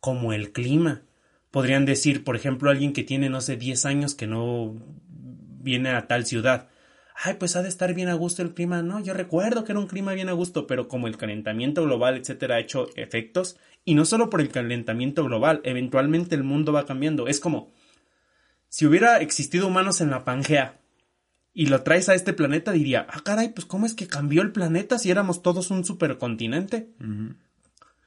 [0.00, 1.02] como el clima.
[1.50, 4.74] Podrían decir, por ejemplo, alguien que tiene, no sé, 10 años que no
[5.08, 6.68] viene a tal ciudad.
[7.14, 8.82] Ay, pues ha de estar bien a gusto el clima.
[8.82, 12.16] No, yo recuerdo que era un clima bien a gusto, pero como el calentamiento global,
[12.16, 16.86] etcétera, ha hecho efectos, y no solo por el calentamiento global, eventualmente el mundo va
[16.86, 17.28] cambiando.
[17.28, 17.70] Es como,
[18.72, 20.80] si hubiera existido humanos en la Pangea
[21.52, 24.50] y lo traes a este planeta, diría, ah, caray, pues ¿cómo es que cambió el
[24.50, 26.88] planeta si éramos todos un supercontinente?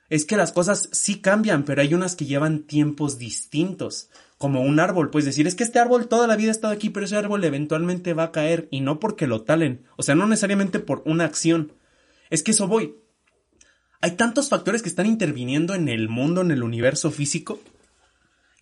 [0.09, 4.09] Es que las cosas sí cambian, pero hay unas que llevan tiempos distintos.
[4.39, 6.89] Como un árbol, pues decir, es que este árbol toda la vida ha estado aquí,
[6.89, 9.85] pero ese árbol eventualmente va a caer y no porque lo talen.
[9.97, 11.73] O sea, no necesariamente por una acción.
[12.31, 12.95] Es que eso voy.
[14.01, 17.61] Hay tantos factores que están interviniendo en el mundo, en el universo físico,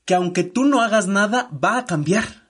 [0.05, 2.43] que aunque tú no hagas nada, va a cambiar.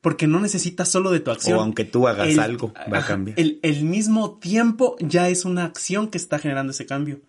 [0.00, 1.58] Porque no necesitas solo de tu acción.
[1.58, 3.38] O aunque tú hagas algo, va a cambiar.
[3.38, 7.20] El, el, mismo tiempo ya es una acción que está generando ese cambio.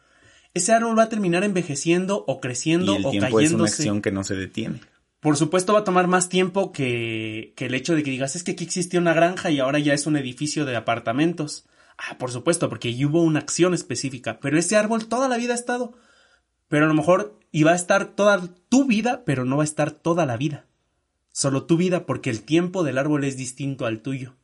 [0.53, 3.45] Ese árbol va a terminar envejeciendo o creciendo y el o tiempo cayéndose.
[3.45, 4.81] es una acción que no se detiene.
[5.19, 8.43] Por supuesto va a tomar más tiempo que, que el hecho de que digas es
[8.43, 11.65] que aquí existía una granja y ahora ya es un edificio de apartamentos.
[11.97, 14.39] Ah, por supuesto, porque hubo una acción específica.
[14.39, 15.97] Pero ese árbol toda la vida ha estado.
[16.69, 19.91] Pero a lo mejor iba a estar toda tu vida, pero no va a estar
[19.91, 20.65] toda la vida.
[21.31, 24.35] Solo tu vida, porque el tiempo del árbol es distinto al tuyo.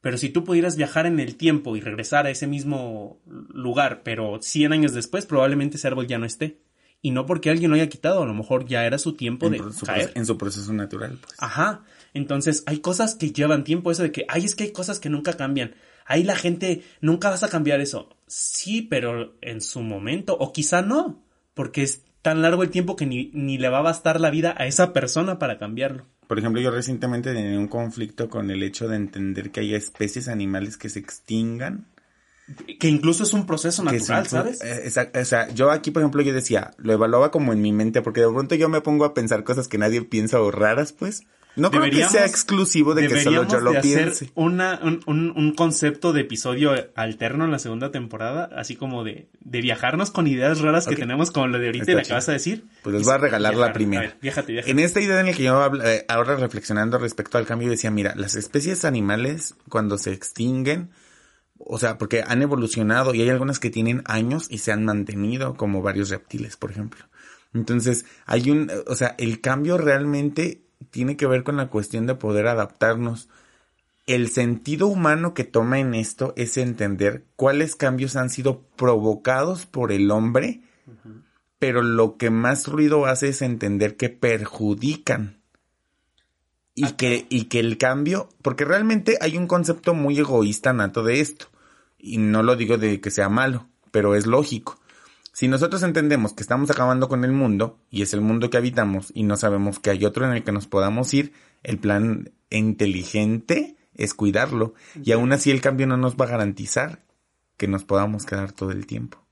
[0.00, 4.38] Pero si tú pudieras viajar en el tiempo y regresar a ese mismo lugar, pero
[4.40, 6.60] 100 años después, probablemente ese árbol ya no esté.
[7.00, 9.52] Y no porque alguien lo haya quitado, a lo mejor ya era su tiempo En,
[9.52, 10.12] de su, caer.
[10.14, 11.18] en su proceso natural.
[11.20, 11.34] Pues.
[11.38, 11.84] Ajá.
[12.14, 15.08] Entonces, hay cosas que llevan tiempo, eso de que, ay, es que hay cosas que
[15.08, 15.74] nunca cambian.
[16.06, 18.08] Ahí la gente, nunca vas a cambiar eso.
[18.26, 21.22] Sí, pero en su momento, o quizá no,
[21.54, 24.54] porque es tan largo el tiempo que ni, ni le va a bastar la vida
[24.58, 26.04] a esa persona para cambiarlo.
[26.26, 30.28] Por ejemplo, yo recientemente tenía un conflicto con el hecho de entender que hay especies
[30.28, 31.86] animales que se extingan.
[32.78, 34.60] Que incluso es un proceso natural, ¿sabes?
[34.62, 37.72] eh, esa- o sea, yo aquí, por ejemplo, yo decía, lo evaluaba como en mi
[37.72, 40.92] mente, porque de pronto yo me pongo a pensar cosas que nadie piensa o raras,
[40.92, 41.22] pues.
[41.56, 44.30] No creo que sea exclusivo de que solo yo lo de hacer piense.
[44.36, 49.28] una, un, un- un concepto de episodio alterno en la segunda temporada, así como de,
[49.40, 52.12] de viajarnos con ideas raras que tenemos como lo de ahorita Está y la que
[52.12, 52.64] vas a decir.
[52.82, 54.02] Pues les voy a regalar la primera.
[54.36, 54.68] A ver.
[54.68, 58.14] En esta idea en la que yo eh, ahora reflexionando respecto al cambio decía, mira,
[58.16, 60.90] las especies animales cuando se extinguen,
[61.58, 65.54] o sea, porque han evolucionado y hay algunas que tienen años y se han mantenido,
[65.56, 67.04] como varios reptiles, por ejemplo.
[67.52, 72.06] Entonces, hay un, eh, o sea, el cambio realmente tiene que ver con la cuestión
[72.06, 73.28] de poder adaptarnos.
[74.06, 79.92] El sentido humano que toma en esto es entender cuáles cambios han sido provocados por
[79.92, 80.62] el hombre
[81.58, 85.38] pero lo que más ruido hace es entender que perjudican.
[86.74, 91.20] Y que, y que el cambio, porque realmente hay un concepto muy egoísta nato de
[91.20, 91.46] esto.
[91.98, 94.78] Y no lo digo de que sea malo, pero es lógico.
[95.38, 99.12] Si nosotros entendemos que estamos acabando con el mundo, y es el mundo que habitamos,
[99.14, 103.76] y no sabemos que hay otro en el que nos podamos ir, el plan inteligente
[103.94, 104.74] es cuidarlo.
[105.00, 107.04] Y aún así el cambio no nos va a garantizar
[107.56, 109.24] que nos podamos quedar todo el tiempo.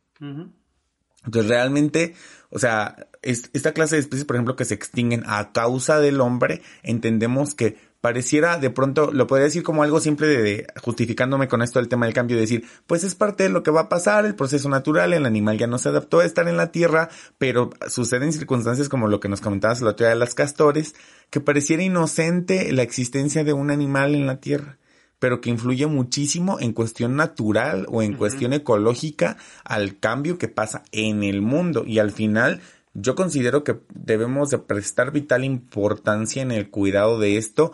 [1.25, 2.15] Entonces realmente,
[2.51, 6.21] o sea, es- esta clase de especies, por ejemplo, que se extinguen a causa del
[6.21, 11.49] hombre, entendemos que pareciera de pronto, lo podría decir como algo simple de, de- justificándome
[11.49, 13.81] con esto del tema del cambio, de decir, pues es parte de lo que va
[13.81, 16.71] a pasar, el proceso natural, el animal ya no se adaptó a estar en la
[16.71, 20.95] tierra, pero suceden circunstancias como lo que nos comentabas el otro día de las castores,
[21.31, 24.79] que pareciera inocente la existencia de un animal en la tierra
[25.19, 30.85] pero que influye muchísimo en cuestión natural o en cuestión ecológica al cambio que pasa
[30.93, 31.85] en el mundo.
[31.87, 32.61] Y al final,
[32.93, 37.73] yo considero que debemos de prestar vital importancia en el cuidado de esto.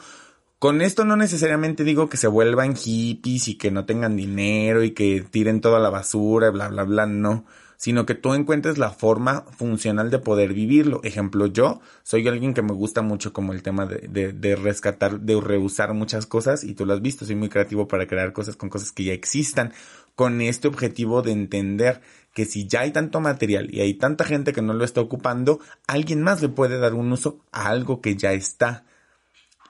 [0.62, 4.92] Con esto no necesariamente digo que se vuelvan hippies y que no tengan dinero y
[4.92, 7.44] que tiren toda la basura, bla, bla, bla, no.
[7.76, 11.00] Sino que tú encuentres la forma funcional de poder vivirlo.
[11.02, 15.18] Ejemplo, yo soy alguien que me gusta mucho como el tema de, de, de rescatar,
[15.18, 18.54] de reusar muchas cosas y tú lo has visto, soy muy creativo para crear cosas
[18.54, 19.72] con cosas que ya existan,
[20.14, 22.02] con este objetivo de entender
[22.34, 25.58] que si ya hay tanto material y hay tanta gente que no lo está ocupando,
[25.88, 28.84] alguien más le puede dar un uso a algo que ya está.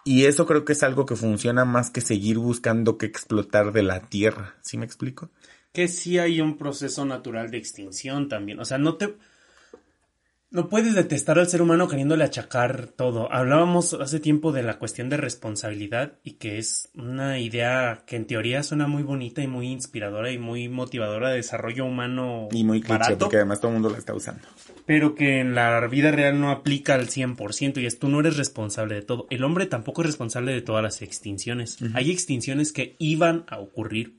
[0.04, 3.82] Y eso creo que es algo que funciona más que seguir buscando que explotar de
[3.82, 4.56] la tierra.
[4.60, 5.30] ¿Sí me explico?
[5.72, 8.58] Que sí hay un proceso natural de extinción también.
[8.58, 9.14] O sea, no te.
[10.52, 13.32] No puedes detestar al ser humano queriéndole achacar todo.
[13.32, 18.26] Hablábamos hace tiempo de la cuestión de responsabilidad y que es una idea que en
[18.26, 22.82] teoría suena muy bonita y muy inspiradora y muy motivadora de desarrollo humano Y muy
[22.82, 24.46] cliché, porque además todo el mundo la está usando.
[24.84, 28.36] pero que en la vida real no aplica al 100% y es tú no eres
[28.36, 29.26] responsable de todo.
[29.30, 31.78] El hombre tampoco es responsable de todas las extinciones.
[31.94, 34.18] Hay extinciones que iban a ocurrir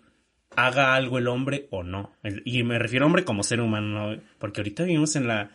[0.55, 2.11] haga algo el hombre o no.
[2.43, 4.21] Y me refiero a hombre como ser humano, ¿no?
[4.39, 5.51] porque ahorita vivimos en la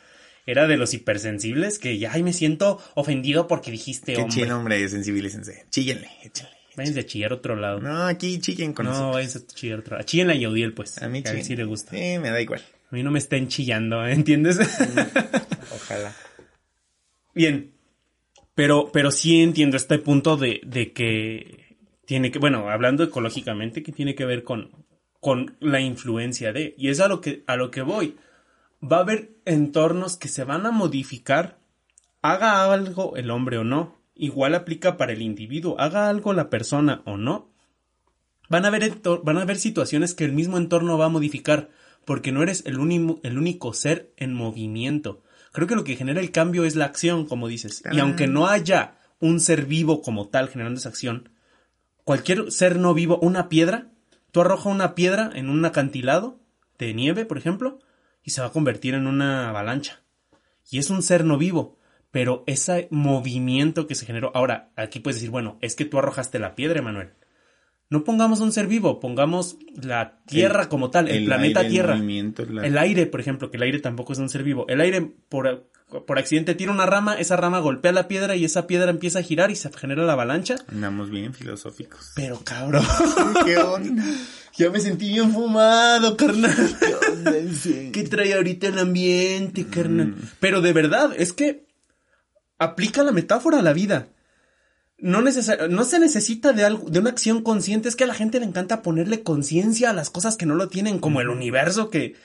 [0.51, 4.34] era de los hipersensibles que ya ay, me siento ofendido porque dijiste Qué hombre.
[4.42, 5.66] chino, hombre, sensibilícense.
[5.70, 6.53] Chíguenle, échenle.
[6.76, 7.80] Váyanse a chillar otro lado.
[7.80, 9.14] No, No, aquí chillen con nosotros.
[9.14, 10.07] váyanse a chillar otro lado.
[10.07, 11.03] Chillen a Yaudiel, pues.
[11.03, 11.44] A mí que a chillen.
[11.44, 11.90] sí le gusta.
[11.90, 12.61] Sí, me da igual.
[12.90, 14.12] A mí no me estén chillando, ¿eh?
[14.14, 14.59] ¿entiendes?
[15.74, 16.14] Ojalá.
[17.34, 17.72] Bien.
[18.55, 21.76] Pero, pero sí entiendo este punto de, de que
[22.07, 24.70] tiene que, bueno, hablando ecológicamente, que tiene que ver con,
[25.20, 26.74] con la influencia de.
[26.78, 28.16] Y es a lo que, a lo que voy.
[28.83, 31.59] Va a haber entornos que se van a modificar,
[32.22, 33.97] haga algo el hombre o no.
[34.14, 37.51] Igual aplica para el individuo, haga algo la persona o no.
[38.49, 41.70] Van a haber, van a haber situaciones que el mismo entorno va a modificar,
[42.05, 45.22] porque no eres el, único el único ser en movimiento.
[45.53, 47.83] Creo que lo que genera el cambio es la acción, como dices.
[47.93, 48.03] Y Ah.
[48.03, 51.31] aunque no haya un ser vivo como tal generando esa acción,
[52.05, 53.91] cualquier ser no vivo, una piedra,
[54.33, 56.41] tú arrojas una piedra en un acantilado
[56.79, 57.81] de nieve, por ejemplo,
[58.29, 60.03] y se va a convertir en una avalancha.
[60.70, 61.79] Y es un ser no vivo,
[62.11, 64.33] pero ese movimiento que se generó.
[64.35, 67.14] Ahora, aquí puedes decir, bueno, es que tú arrojaste la piedra, Manuel.
[67.89, 71.95] No pongamos un ser vivo, pongamos la Tierra como tal, el, planeta aire, Tierra.
[71.95, 72.03] El
[72.66, 74.66] El aire, por ejemplo, que el aire tampoco es un ser vivo.
[74.68, 75.01] El aire,
[75.31, 75.70] por,
[76.07, 79.22] por accidente, tira una rama, esa rama golpea la piedra y esa piedra empieza a
[79.22, 80.57] girar y se genera la avalancha.
[80.68, 82.12] Andamos bien filosóficos.
[82.14, 82.84] Pero cabrón,
[83.47, 84.05] ¿Qué onda?
[84.57, 86.55] ya me sentí bien fumado, carnal.
[87.93, 90.14] ¿Qué trae ahorita el ambiente, carnal?
[90.41, 91.66] Pero de verdad, es que
[92.59, 94.09] aplica la metáfora a la vida.
[94.99, 97.89] No, necesa- no se necesita de algo, de una acción consciente.
[97.89, 100.68] Es que a la gente le encanta ponerle conciencia a las cosas que no lo
[100.68, 102.16] tienen, como el universo que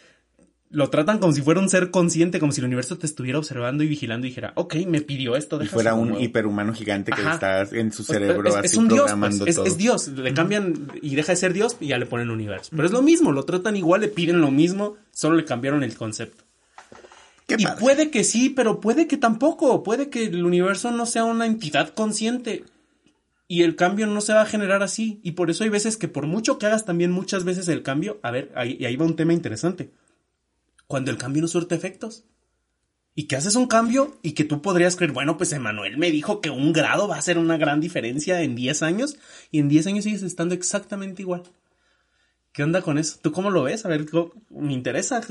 [0.74, 3.84] lo tratan como si fuera un ser consciente, como si el universo te estuviera observando
[3.84, 5.62] y vigilando y dijera, ok, me pidió esto.
[5.64, 6.20] Y fuera un huevo".
[6.24, 7.34] hiperhumano gigante que Ajá.
[7.62, 9.66] está en su Pues, cerebro es, así es un dios, pues, programando es, todo.
[9.66, 10.08] es Dios.
[10.10, 12.72] Le cambian y deja de ser Dios y ya le ponen universo.
[12.72, 15.96] Pero es lo mismo, lo tratan igual, le piden lo mismo, solo le cambiaron el
[15.96, 16.44] concepto.
[17.46, 17.80] Qué y padre.
[17.80, 19.84] puede que sí, pero puede que tampoco.
[19.84, 22.64] Puede que el universo no sea una entidad consciente.
[23.48, 25.20] Y el cambio no se va a generar así.
[25.22, 28.18] Y por eso hay veces que por mucho que hagas también muchas veces el cambio,
[28.24, 29.92] a ver, ahí, ahí va un tema interesante.
[30.88, 32.26] Cuando el cambio no surte efectos.
[33.16, 36.42] Y que haces un cambio y que tú podrías creer, bueno, pues Emanuel me dijo
[36.42, 39.18] que un grado va a hacer una gran diferencia en 10 años
[39.52, 41.44] y en 10 años sigues estando exactamente igual.
[42.54, 43.18] ¿Qué onda con eso?
[43.20, 43.84] ¿Tú cómo lo ves?
[43.84, 44.06] A ver,
[44.52, 45.22] me interesa.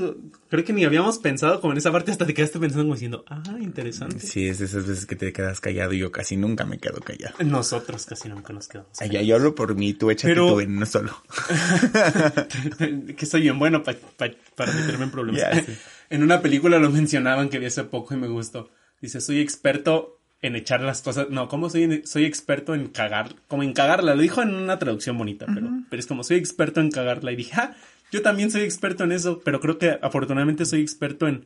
[0.49, 3.23] Creo que ni habíamos pensado como en esa parte hasta te quedaste pensando como diciendo,
[3.29, 4.19] ah, interesante.
[4.19, 6.99] Sí, es de esas veces que te quedas callado y yo casi nunca me quedo
[6.99, 7.35] callado.
[7.45, 9.01] Nosotros casi nunca nos quedamos.
[9.01, 11.15] Allá yo hablo por mí, tú échate Pero- tu veneno solo.
[13.17, 15.63] que soy bien bueno pa- pa- para meterme en problemas.
[16.09, 18.69] En una película lo mencionaban que vi hace poco y me gustó.
[19.01, 21.29] Dice, soy experto en echar las cosas.
[21.31, 23.33] No, ¿cómo soy, soy experto en cagar?
[23.47, 24.13] Como en cagarla.
[24.13, 27.31] Lo dijo en una traducción bonita, pero, pero es como soy experto en cagarla.
[27.31, 27.73] Y dije, ah,
[28.11, 31.45] yo también soy experto en eso, pero creo que afortunadamente soy experto en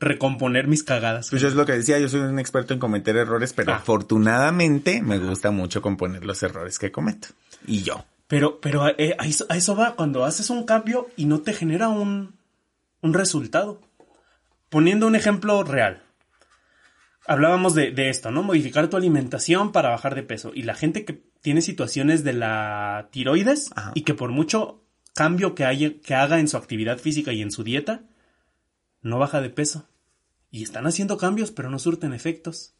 [0.00, 1.30] recomponer mis cagadas.
[1.30, 3.76] Pues yo es lo que decía, yo soy un experto en cometer errores, pero Ah.
[3.76, 7.28] afortunadamente me gusta mucho componer los errores que cometo.
[7.66, 8.04] Y yo.
[8.26, 11.52] Pero, pero eh, a, eso, a eso va cuando haces un cambio y no te
[11.52, 12.34] genera un,
[13.02, 13.80] un resultado.
[14.70, 16.02] Poniendo un ejemplo real.
[17.26, 18.42] Hablábamos de, de esto, ¿no?
[18.42, 20.50] Modificar tu alimentación para bajar de peso.
[20.54, 23.92] Y la gente que tiene situaciones de la tiroides Ajá.
[23.94, 24.82] y que por mucho
[25.14, 28.02] cambio que, haya, que haga en su actividad física y en su dieta,
[29.02, 29.86] no baja de peso.
[30.50, 32.74] Y están haciendo cambios, pero no surten efectos.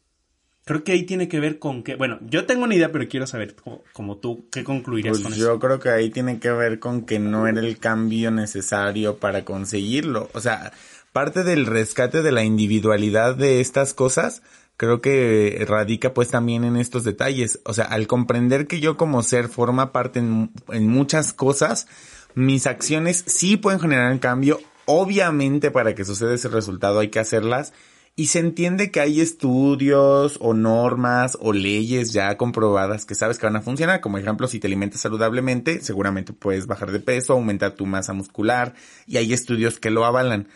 [0.65, 3.27] Creo que ahí tiene que ver con que, bueno, yo tengo una idea, pero quiero
[3.27, 5.41] saber, como, como tú, ¿qué concluirías Pues con eso?
[5.41, 9.43] yo creo que ahí tiene que ver con que no era el cambio necesario para
[9.43, 10.29] conseguirlo.
[10.33, 10.71] O sea,
[11.13, 14.41] parte del rescate de la individualidad de estas cosas,
[14.77, 17.59] creo que radica pues también en estos detalles.
[17.65, 20.51] O sea, al comprender que yo como ser forma parte en,
[20.87, 21.87] muchas cosas,
[22.35, 24.59] mis acciones sí pueden generar un cambio.
[24.85, 27.73] Obviamente para que suceda ese resultado hay que hacerlas.
[28.15, 33.47] Y se entiende que hay estudios o normas o leyes ya comprobadas que sabes que
[33.47, 34.01] van a funcionar.
[34.01, 38.75] Como ejemplo, si te alimentas saludablemente, seguramente puedes bajar de peso, aumentar tu masa muscular.
[39.07, 40.47] Y hay estudios que lo avalan.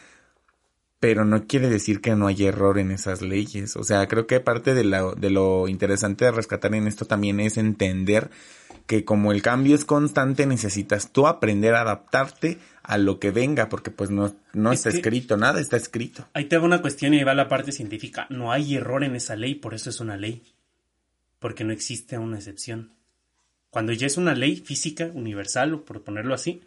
[1.00, 3.76] Pero no quiere decir que no haya error en esas leyes.
[3.76, 7.40] O sea, creo que parte de lo, de lo interesante de rescatar en esto también
[7.40, 8.32] es entender
[8.88, 13.68] que como el cambio es constante, necesitas tú aprender a adaptarte a lo que venga,
[13.68, 16.26] porque pues no, no está escrito, nada está escrito.
[16.34, 18.28] Ahí te hago una cuestión y ahí va la parte científica.
[18.30, 20.42] No hay error en esa ley, por eso es una ley.
[21.40, 22.94] Porque no existe una excepción.
[23.70, 26.62] Cuando ya es una ley física, universal, por ponerlo así,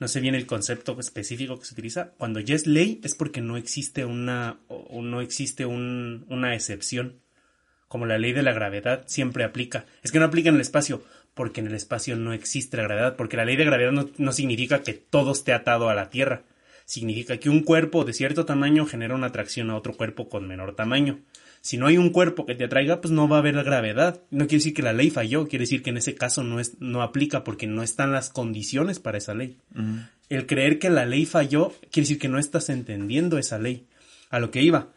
[0.00, 2.12] no sé bien el concepto específico que se utiliza.
[2.18, 7.20] Cuando ya es ley es porque no existe una, o no existe un, una excepción.
[7.88, 9.86] Como la ley de la gravedad siempre aplica.
[10.02, 13.16] Es que no aplica en el espacio, porque en el espacio no existe la gravedad,
[13.16, 16.42] porque la ley de gravedad no, no significa que todo esté atado a la Tierra.
[16.86, 20.74] Significa que un cuerpo de cierto tamaño genera una atracción a otro cuerpo con menor
[20.74, 21.20] tamaño.
[21.64, 24.20] Si no hay un cuerpo que te atraiga, pues no va a haber gravedad.
[24.30, 26.78] No quiere decir que la ley falló, quiere decir que en ese caso no, es,
[26.78, 29.56] no aplica porque no están las condiciones para esa ley.
[30.28, 33.86] El creer que la ley falló quiere decir que no estás entendiendo esa ley.
[34.28, 34.90] A lo que iba.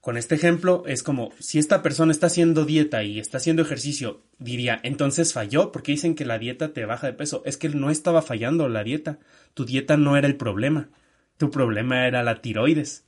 [0.00, 4.22] Con este ejemplo es como si esta persona está haciendo dieta y está haciendo ejercicio,
[4.38, 7.42] diría, entonces falló porque dicen que la dieta te baja de peso.
[7.44, 9.18] Es que no estaba fallando la dieta.
[9.52, 10.88] Tu dieta no era el problema.
[11.36, 13.04] Tu problema era la tiroides.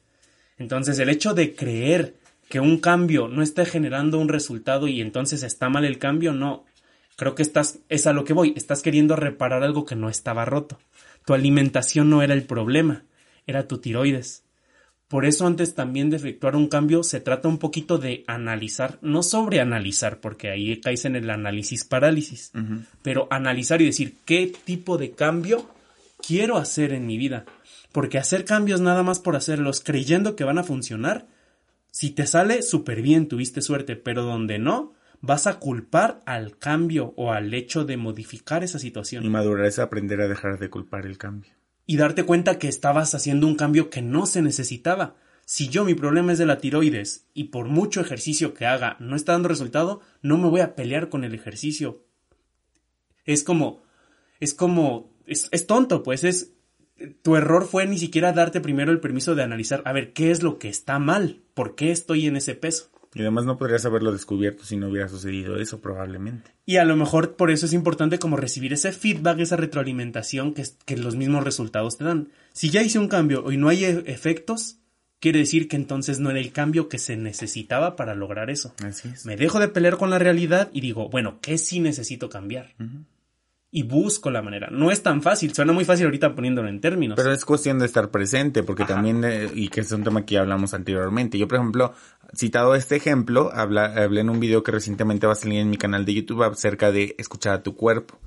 [0.58, 2.16] Entonces el hecho de creer
[2.48, 6.64] que un cambio no esté generando un resultado y entonces está mal el cambio, no.
[7.16, 10.44] Creo que estás, es a lo que voy, estás queriendo reparar algo que no estaba
[10.44, 10.78] roto.
[11.26, 13.04] Tu alimentación no era el problema,
[13.46, 14.44] era tu tiroides.
[15.08, 19.22] Por eso antes también de efectuar un cambio se trata un poquito de analizar, no
[19.22, 22.52] sobreanalizar, porque ahí caes en el análisis parálisis,
[23.02, 25.66] pero analizar y decir qué tipo de cambio
[26.24, 27.46] quiero hacer en mi vida.
[27.90, 31.26] Porque hacer cambios nada más por hacerlos creyendo que van a funcionar,
[31.98, 37.12] si te sale súper bien, tuviste suerte, pero donde no, vas a culpar al cambio
[37.16, 39.24] o al hecho de modificar esa situación.
[39.24, 41.50] Y madurar es aprender a dejar de culpar el cambio.
[41.86, 45.16] Y darte cuenta que estabas haciendo un cambio que no se necesitaba.
[45.44, 49.16] Si yo mi problema es de la tiroides y por mucho ejercicio que haga no
[49.16, 52.04] está dando resultado, no me voy a pelear con el ejercicio.
[53.24, 53.82] Es como,
[54.38, 56.52] es como, es, es tonto, pues es
[57.22, 60.42] tu error fue ni siquiera darte primero el permiso de analizar, a ver, ¿qué es
[60.42, 61.40] lo que está mal?
[61.54, 62.90] ¿Por qué estoy en ese peso?
[63.14, 66.50] Y además no podrías haberlo descubierto si no hubiera sucedido eso, probablemente.
[66.66, 70.64] Y a lo mejor por eso es importante como recibir ese feedback, esa retroalimentación que,
[70.84, 72.28] que los mismos resultados te dan.
[72.52, 74.78] Si ya hice un cambio y no hay e, efectos,
[75.20, 78.74] quiere decir que entonces no era el cambio que se necesitaba para lograr eso.
[78.84, 79.24] Así es.
[79.24, 82.74] Me dejo de pelear con la realidad y digo, bueno, ¿qué sí necesito cambiar?
[83.70, 84.68] Y busco la manera.
[84.70, 87.16] No es tan fácil, suena muy fácil ahorita poniéndolo en términos.
[87.16, 90.34] Pero es cuestión de estar presente, porque también, eh, y que es un tema que
[90.34, 91.38] ya hablamos anteriormente.
[91.38, 91.92] Yo, por ejemplo,
[92.34, 95.76] citado este ejemplo, habla, hablé en un video que recientemente va a salir en mi
[95.76, 98.18] canal de YouTube acerca de escuchar a tu cuerpo.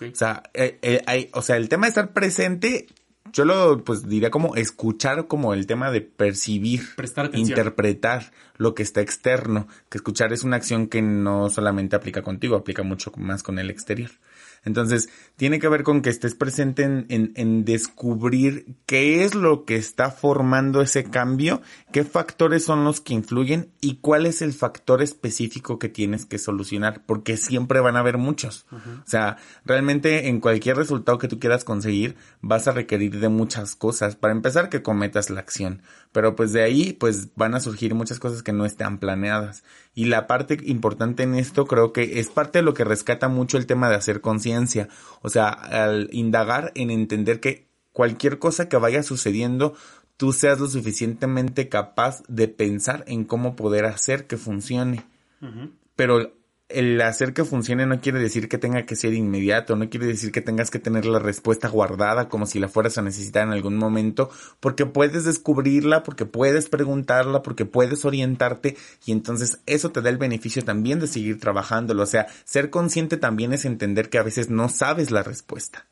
[0.00, 2.86] O sea, eh, eh, hay, o sea, el tema de estar presente,
[3.32, 8.82] yo lo pues diría como escuchar como el tema de percibir, Prestar interpretar lo que
[8.82, 13.42] está externo, que escuchar es una acción que no solamente aplica contigo, aplica mucho más
[13.42, 14.10] con el exterior.
[14.64, 19.64] Entonces, tiene que ver con que estés presente en, en, en, descubrir qué es lo
[19.64, 24.52] que está formando ese cambio, qué factores son los que influyen y cuál es el
[24.52, 28.66] factor específico que tienes que solucionar, porque siempre van a haber muchos.
[28.70, 33.74] O sea, realmente en cualquier resultado que tú quieras conseguir, vas a requerir de muchas
[33.74, 34.16] cosas.
[34.16, 35.82] Para empezar, que cometas la acción.
[36.12, 39.62] Pero pues de ahí, pues van a surgir muchas cosas que no están planeadas.
[39.94, 43.58] Y la parte importante en esto creo que es parte de lo que rescata mucho
[43.58, 44.88] el tema de hacer conciencia.
[45.22, 49.74] O sea, al indagar en entender que cualquier cosa que vaya sucediendo,
[50.16, 55.04] tú seas lo suficientemente capaz de pensar en cómo poder hacer que funcione.
[55.94, 56.32] Pero
[56.72, 60.32] el hacer que funcione no quiere decir que tenga que ser inmediato, no quiere decir
[60.32, 63.76] que tengas que tener la respuesta guardada como si la fueras a necesitar en algún
[63.76, 70.10] momento, porque puedes descubrirla, porque puedes preguntarla, porque puedes orientarte y entonces eso te da
[70.10, 72.02] el beneficio también de seguir trabajándolo.
[72.02, 75.86] O sea, ser consciente también es entender que a veces no sabes la respuesta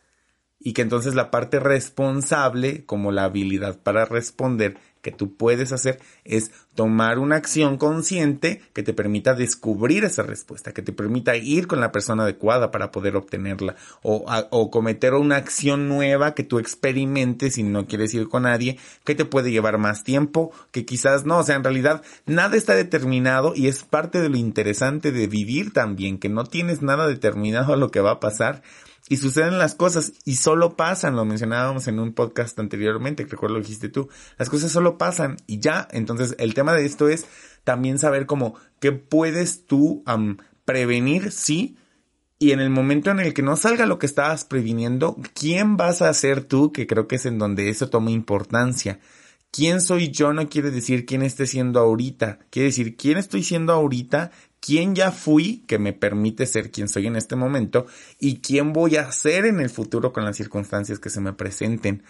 [0.60, 6.00] y que entonces la parte responsable, como la habilidad para responder, que tú puedes hacer
[6.24, 11.66] es tomar una acción consciente que te permita descubrir esa respuesta, que te permita ir
[11.66, 16.58] con la persona adecuada para poder obtenerla o, o cometer una acción nueva que tú
[16.58, 21.24] experimentes y no quieres ir con nadie, que te puede llevar más tiempo, que quizás
[21.24, 25.26] no, o sea, en realidad nada está determinado y es parte de lo interesante de
[25.26, 28.62] vivir también, que no tienes nada determinado a lo que va a pasar
[29.08, 33.56] y suceden las cosas y solo pasan, lo mencionábamos en un podcast anteriormente, que recuerdo
[33.56, 37.26] lo dijiste tú, las cosas solo pasan y ya, entonces el tema de esto es
[37.64, 40.04] también saber cómo, qué puedes tú
[40.64, 41.76] prevenir, sí,
[42.38, 46.02] y en el momento en el que no salga lo que estabas previniendo, ¿quién vas
[46.02, 46.72] a ser tú?
[46.72, 49.00] Que creo que es en donde eso toma importancia.
[49.50, 50.32] ¿Quién soy yo?
[50.32, 52.38] No quiere decir quién esté siendo ahorita.
[52.50, 54.30] Quiere decir quién estoy siendo ahorita
[54.60, 57.86] quién ya fui que me permite ser quien soy en este momento
[58.18, 62.02] y quién voy a ser en el futuro con las circunstancias que se me presenten.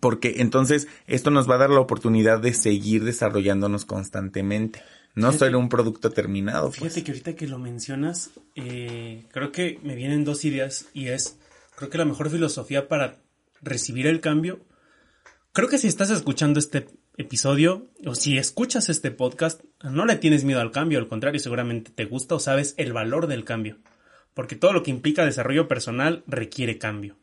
[0.00, 4.82] Porque entonces esto nos va a dar la oportunidad de seguir desarrollándonos constantemente.
[5.14, 6.68] No ser un producto terminado.
[6.68, 6.78] Pues.
[6.78, 11.38] Fíjate que ahorita que lo mencionas, eh, creo que me vienen dos ideas y es,
[11.76, 13.18] creo que la mejor filosofía para
[13.62, 14.60] recibir el cambio,
[15.52, 20.44] creo que si estás escuchando este episodio o si escuchas este podcast, no le tienes
[20.44, 23.78] miedo al cambio, al contrario, seguramente te gusta o sabes el valor del cambio,
[24.32, 27.16] porque todo lo que implica desarrollo personal requiere cambio.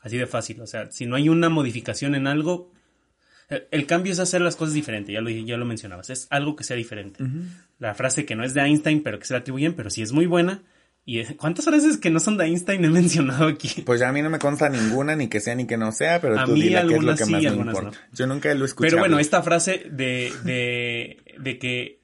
[0.00, 2.72] Así de fácil, o sea, si no hay una modificación en algo,
[3.70, 6.64] el cambio es hacer las cosas diferentes, ya lo, ya lo mencionabas, es algo que
[6.64, 7.24] sea diferente.
[7.78, 10.12] La frase que no es de Einstein, pero que se la atribuyen, pero sí es
[10.12, 10.62] muy buena.
[11.04, 13.82] ¿Y cuántas veces que no son de Einstein he mencionado aquí?
[13.82, 16.20] Pues ya a mí no me consta ninguna, ni que sea ni que no sea,
[16.20, 17.98] pero tú dile que es lo que más me importa.
[18.12, 18.90] Yo nunca lo he escuchado.
[18.90, 22.02] Pero bueno, esta frase de, de, de que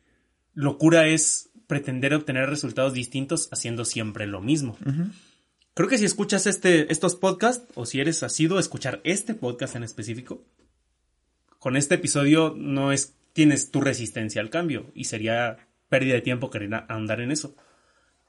[0.54, 4.76] locura es pretender obtener resultados distintos haciendo siempre lo mismo.
[5.74, 9.76] Creo que si escuchas este, estos podcasts, o si eres asido a escuchar este podcast
[9.76, 10.44] en específico,
[11.60, 16.50] con este episodio no es, tienes tu resistencia al cambio y sería pérdida de tiempo
[16.50, 17.54] querer andar en eso.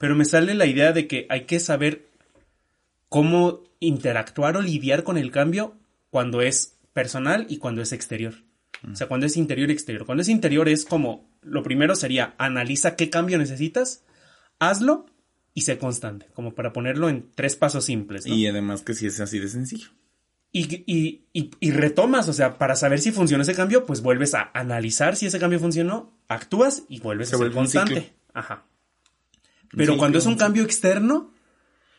[0.00, 2.06] Pero me sale la idea de que hay que saber
[3.10, 5.76] cómo interactuar o lidiar con el cambio
[6.08, 8.32] cuando es personal y cuando es exterior.
[8.90, 10.06] O sea, cuando es interior y exterior.
[10.06, 14.02] Cuando es interior es como, lo primero sería, analiza qué cambio necesitas,
[14.58, 15.04] hazlo
[15.52, 18.26] y sé constante, como para ponerlo en tres pasos simples.
[18.26, 19.90] Y además que si es así de sencillo.
[20.50, 25.14] Y, y, retomas, o sea, para saber si funciona ese cambio, pues vuelves a analizar
[25.14, 28.14] si ese cambio funcionó, actúas y vuelves a ser constante.
[28.32, 28.64] Ajá.
[29.76, 31.32] Pero cuando es un cambio externo,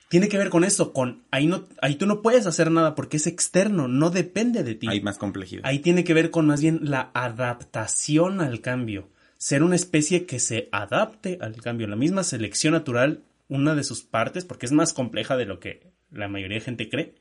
[0.09, 3.15] tiene que ver con eso, con ahí no, ahí tú no puedes hacer nada porque
[3.15, 4.87] es externo, no depende de ti.
[4.89, 5.61] Hay más complejidad.
[5.65, 9.07] Ahí tiene que ver con más bien la adaptación al cambio.
[9.37, 11.87] Ser una especie que se adapte al cambio.
[11.87, 15.87] La misma selección natural, una de sus partes, porque es más compleja de lo que
[16.11, 17.15] la mayoría de gente cree,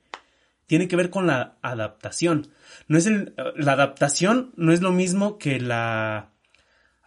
[0.67, 2.49] tiene que ver con la adaptación.
[2.89, 6.31] No es la adaptación no es lo mismo que la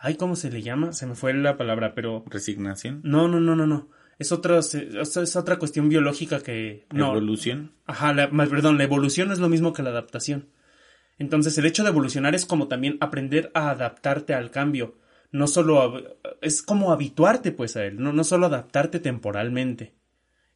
[0.04, 0.94] ay, ¿cómo se le llama?
[0.94, 3.02] Se me fue la palabra, pero resignación.
[3.04, 3.90] No, no, no, no, no.
[4.20, 7.12] Es otra es otra cuestión biológica que no.
[7.12, 7.72] Evolución.
[7.86, 8.14] Ajá,
[8.50, 10.50] perdón, la evolución no es lo mismo que la adaptación.
[11.18, 14.98] Entonces, el hecho de evolucionar es como también aprender a adaptarte al cambio.
[15.32, 16.04] No solo
[16.42, 19.96] es como habituarte pues a él, no, no solo adaptarte temporalmente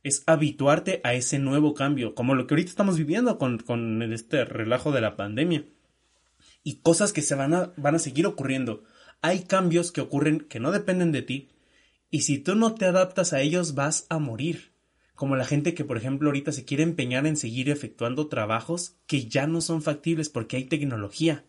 [0.03, 4.45] es habituarte a ese nuevo cambio, como lo que ahorita estamos viviendo con, con este
[4.45, 5.65] relajo de la pandemia.
[6.63, 8.83] Y cosas que se van a, van a seguir ocurriendo.
[9.21, 11.49] Hay cambios que ocurren que no dependen de ti,
[12.09, 14.73] y si tú no te adaptas a ellos vas a morir.
[15.15, 19.25] Como la gente que, por ejemplo, ahorita se quiere empeñar en seguir efectuando trabajos que
[19.25, 21.43] ya no son factibles porque hay tecnología.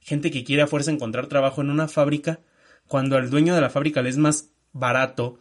[0.00, 2.40] Gente que quiere a fuerza encontrar trabajo en una fábrica
[2.86, 5.38] cuando al dueño de la fábrica le es más barato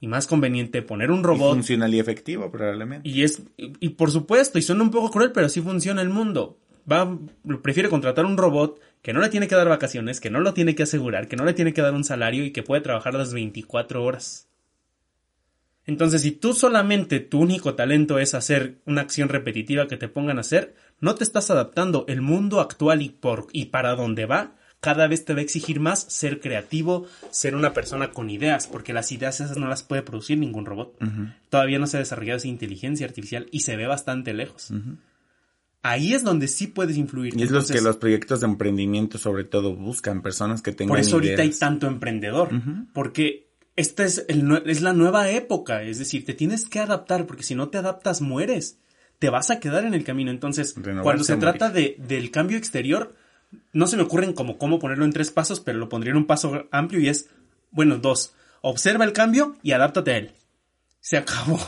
[0.00, 1.54] y más conveniente poner un robot.
[1.54, 3.08] funcional y efectivo, probablemente.
[3.08, 6.58] Y es, y, por supuesto, y suena un poco cruel, pero así funciona el mundo.
[6.90, 7.18] Va,
[7.62, 10.74] prefiere contratar un robot que no le tiene que dar vacaciones, que no lo tiene
[10.74, 13.32] que asegurar, que no le tiene que dar un salario y que puede trabajar las
[13.32, 14.48] 24 horas.
[15.86, 20.36] Entonces, si tú solamente tu único talento es hacer una acción repetitiva que te pongan
[20.36, 22.04] a hacer, no te estás adaptando.
[22.08, 25.80] El mundo actual y por y para dónde va cada vez te va a exigir
[25.80, 30.02] más ser creativo, ser una persona con ideas, porque las ideas esas no las puede
[30.02, 30.96] producir ningún robot.
[31.50, 34.72] Todavía no se ha desarrollado esa inteligencia artificial y se ve bastante lejos.
[35.88, 37.34] Ahí es donde sí puedes influir.
[37.34, 41.00] Y es lo que los proyectos de emprendimiento sobre todo buscan, personas que tengan Por
[41.00, 42.50] eso ahorita hay tanto emprendedor,
[42.92, 47.42] porque esta es, el, es la nueva época, es decir, te tienes que adaptar, porque
[47.42, 48.78] si no te adaptas mueres,
[49.18, 50.30] te vas a quedar en el camino.
[50.30, 53.14] Entonces, cuando se trata de, del cambio exterior,
[53.72, 56.26] no se me ocurren como cómo ponerlo en tres pasos, pero lo pondría en un
[56.26, 57.30] paso amplio y es,
[57.70, 58.34] bueno, dos.
[58.60, 60.32] Observa el cambio y adáptate a él.
[61.00, 61.58] Se acabó.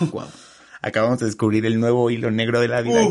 [0.83, 3.03] Acabamos de descubrir el nuevo hilo negro de la vida.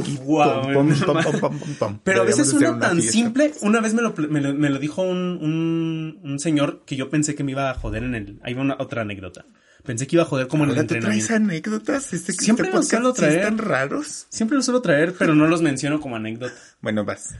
[2.03, 3.53] pero a veces suena tan simple.
[3.61, 7.51] Una vez me lo, me lo, dijo un, un, señor que yo pensé que me
[7.51, 8.39] iba a joder en el...
[8.43, 9.45] Hay una otra anécdota.
[9.83, 11.27] Pensé que iba a joder como en el entrenamiento.
[11.27, 12.13] ¿Traes anécdotas?
[12.13, 13.39] Este, Siempre este los suelo traer.
[13.39, 14.25] ¿Están raros?
[14.29, 16.53] Siempre los suelo traer, pero no los menciono como anécdota.
[16.81, 17.35] Bueno, vas.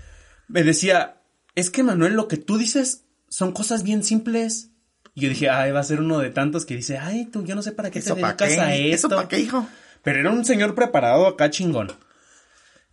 [0.48, 1.22] Me decía,
[1.56, 4.70] es que Manuel, lo que tú dices son cosas bien simples.
[5.16, 7.56] Y yo dije, ay, va a ser uno de tantos que dice, ay, tú, yo
[7.56, 9.08] no sé para qué te dedicas a esto.
[9.08, 9.68] ¿Eso para qué, hijo?
[10.04, 11.92] Pero era un señor preparado acá chingón.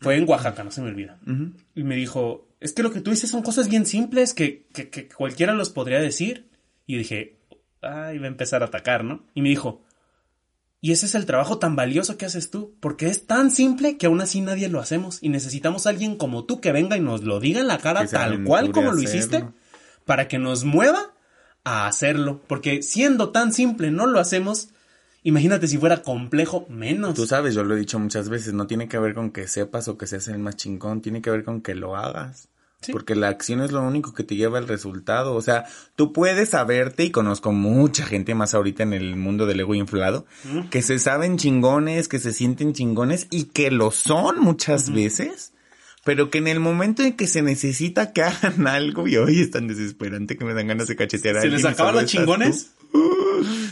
[0.00, 1.18] Fue en Oaxaca, no se me olvida.
[1.74, 4.90] Y me dijo, es que lo que tú dices son cosas bien simples que, que,
[4.90, 6.48] que cualquiera los podría decir.
[6.86, 7.38] Y dije,
[7.82, 9.24] ay, va a empezar a atacar, ¿no?
[9.34, 9.82] Y me dijo,
[10.80, 14.07] y ese es el trabajo tan valioso que haces tú, porque es tan simple que
[14.07, 17.22] aún así nadie lo hacemos y necesitamos a alguien como tú que venga y nos
[17.22, 19.48] lo diga en la cara tal cual como lo hiciste,
[20.04, 21.14] para que nos mueva
[21.64, 22.42] a hacerlo.
[22.46, 24.68] Porque siendo tan simple no lo hacemos.
[25.27, 27.14] Imagínate si fuera complejo, menos.
[27.14, 29.89] Tú sabes, yo lo he dicho muchas veces, no tiene que ver con que sepas
[29.89, 32.49] o que seas el más chingón, tiene que ver con que lo hagas.
[32.93, 35.35] Porque la acción es lo único que te lleva al resultado.
[35.35, 35.64] O sea,
[35.97, 40.27] tú puedes saberte, y conozco mucha gente más ahorita en el mundo del ego inflado,
[40.70, 45.55] que se saben chingones, que se sienten chingones y que lo son muchas veces,
[46.05, 49.51] pero que en el momento en que se necesita que hagan algo, y hoy es
[49.51, 52.70] tan desesperante que me dan ganas de cachetear a ¿Se les acaban los chingones?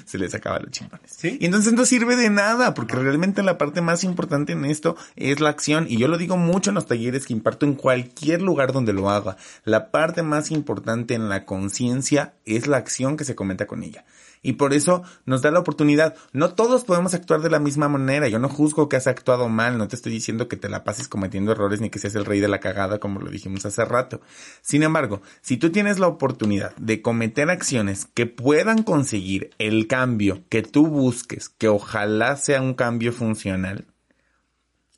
[0.05, 1.25] Se les acaba los chingones.
[1.25, 5.41] Y entonces no sirve de nada, porque realmente la parte más importante en esto es
[5.41, 5.87] la acción.
[5.89, 9.11] Y yo lo digo mucho en los talleres que imparto en cualquier lugar donde lo
[9.11, 9.37] haga.
[9.65, 14.05] La parte más importante en la conciencia es la acción que se cometa con ella
[14.45, 16.15] y por eso nos da la oportunidad.
[16.33, 18.29] No todos podemos actuar de la misma manera.
[18.29, 21.09] Yo no juzgo que has actuado mal, no te estoy diciendo que te la pases
[21.09, 24.21] cometiendo errores ni que seas el rey de la cagada como lo dijimos hace rato.
[24.61, 30.45] Sin embargo, si tú tienes la oportunidad de cometer acciones que puedan conseguir el cambio
[30.51, 33.87] que tú busques, que ojalá sea un cambio funcional,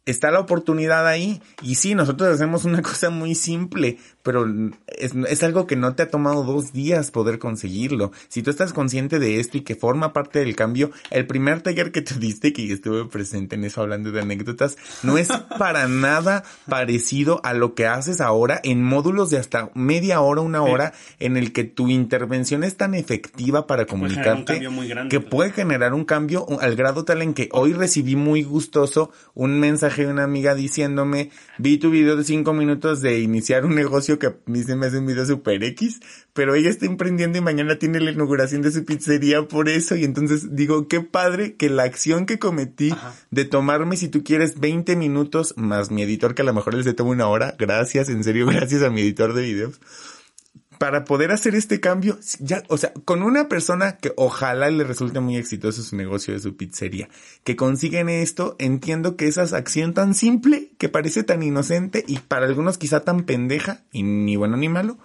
[0.06, 1.42] está la oportunidad ahí.
[1.60, 4.44] Y sí, nosotros hacemos una cosa muy simple, pero
[4.88, 8.10] es, algo que no te ha tomado dos días poder conseguirlo.
[8.26, 11.92] Si tú estás consciente de esto y que forma parte del cambio, el primer taller
[11.92, 15.28] que te diste, que estuve presente en eso hablando de anécdotas, no es
[15.60, 20.60] para nada parecido a lo que haces ahora en módulos de hasta media hora, una
[20.60, 24.60] hora, en el que tu intervención es tan efectiva para comunicarte
[25.08, 29.60] que puede generar un cambio al grado tal en que hoy recibí muy gustoso un
[29.60, 34.15] mensaje de una amiga diciéndome, vi tu video de cinco minutos de iniciar un negocio
[34.18, 36.00] que a mí se me hace un video super X,
[36.32, 39.96] pero ella está emprendiendo y mañana tiene la inauguración de su pizzería por eso.
[39.96, 42.92] Y entonces digo, qué padre que la acción que cometí
[43.30, 46.96] de tomarme, si tú quieres, 20 minutos más mi editor, que a lo mejor les
[46.96, 47.54] toma una hora.
[47.58, 49.80] Gracias, en serio, gracias a mi editor de videos
[50.78, 55.20] para poder hacer este cambio, ya, o sea, con una persona que ojalá le resulte
[55.20, 57.08] muy exitoso su negocio de su pizzería,
[57.44, 62.46] que consiguen esto, entiendo que esa acción tan simple, que parece tan inocente y para
[62.46, 64.98] algunos quizá tan pendeja, y ni bueno ni malo,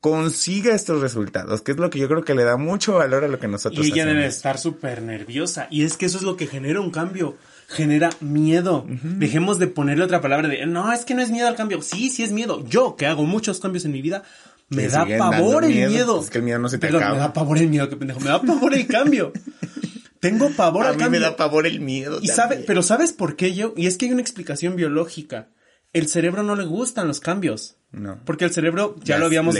[0.00, 3.28] consiga estos resultados, que es lo que yo creo que le da mucho valor a
[3.28, 6.36] lo que nosotros Y ella debe estar súper nerviosa, y es que eso es lo
[6.36, 7.36] que genera un cambio
[7.70, 8.84] genera miedo.
[8.88, 11.80] Dejemos de ponerle otra palabra de, no, es que no es miedo al cambio.
[11.82, 12.64] Sí, sí es miedo.
[12.66, 14.24] Yo, que hago muchos cambios en mi vida,
[14.70, 16.20] me da pavor el miedo.
[16.20, 17.12] Es que el miedo no se te acaba.
[17.12, 18.20] Me da pavor el miedo, qué pendejo.
[18.20, 19.32] Me da pavor el cambio.
[20.20, 21.06] Tengo pavor al cambio.
[21.06, 22.20] A mí me da pavor el miedo.
[22.22, 23.74] Y sabe, pero ¿sabes por qué yo?
[23.76, 25.48] Y es que hay una explicación biológica.
[25.92, 27.76] El cerebro no le gustan los cambios.
[27.90, 28.20] No.
[28.24, 29.56] Porque el cerebro, ya, lo habíamos,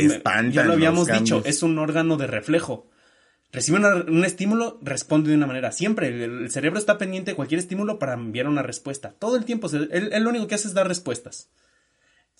[0.52, 2.88] ya lo habíamos dicho, es un órgano de reflejo.
[3.52, 5.72] Recibe un estímulo, responde de una manera.
[5.72, 9.16] Siempre el, cerebro está pendiente de cualquier estímulo para enviar una respuesta.
[9.18, 11.48] Todo el tiempo, él, él lo único que hace es dar respuestas.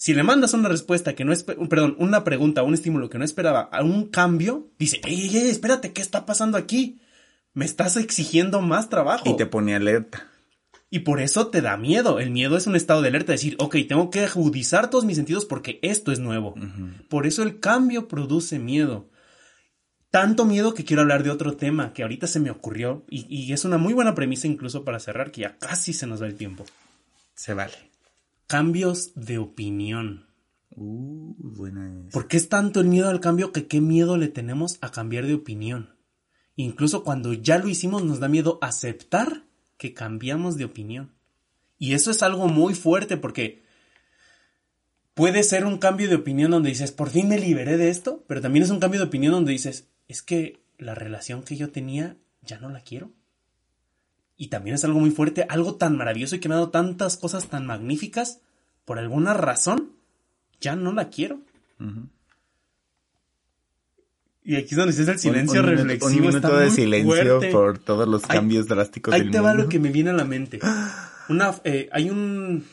[0.01, 3.25] Si le mandas una respuesta que no es, perdón, una pregunta, un estímulo que no
[3.25, 7.03] esperaba, a un cambio, dice, ey, ey, ey, espérate, ¿qué está pasando aquí?
[7.53, 9.29] Me estás exigiendo más trabajo.
[9.29, 10.27] Y te pone alerta.
[10.89, 12.19] Y por eso te da miedo.
[12.19, 15.45] El miedo es un estado de alerta, decir, ok, tengo que agudizar todos mis sentidos
[15.45, 16.55] porque esto es nuevo.
[17.11, 19.11] Por eso el cambio produce miedo.
[20.11, 23.53] Tanto miedo que quiero hablar de otro tema que ahorita se me ocurrió y, y
[23.53, 26.37] es una muy buena premisa incluso para cerrar, que ya casi se nos va el
[26.37, 26.65] tiempo.
[27.35, 27.90] Se vale.
[28.51, 30.27] Cambios de opinión.
[30.71, 34.79] Uh, buena ¿Por qué es tanto el miedo al cambio que qué miedo le tenemos
[34.81, 35.95] a cambiar de opinión?
[36.57, 39.45] Incluso cuando ya lo hicimos nos da miedo aceptar
[39.77, 41.13] que cambiamos de opinión.
[41.79, 43.63] Y eso es algo muy fuerte porque
[45.15, 48.41] puede ser un cambio de opinión donde dices, por fin me liberé de esto, pero
[48.41, 52.17] también es un cambio de opinión donde dices, es que la relación que yo tenía
[52.43, 53.13] ya no la quiero.
[54.41, 57.19] Y también es algo muy fuerte, algo tan maravilloso y que me ha dado tantas
[57.19, 58.41] cosas tan magníficas,
[58.87, 59.93] por alguna razón,
[60.63, 61.43] ya no la quiero.
[64.43, 66.07] Y aquí es donde es el silencio reflexivo.
[66.07, 69.91] Un minuto de silencio por todos los cambios drásticos ahí te va lo que me
[69.91, 70.59] viene a la mente.
[71.29, 72.65] Una, eh, hay un,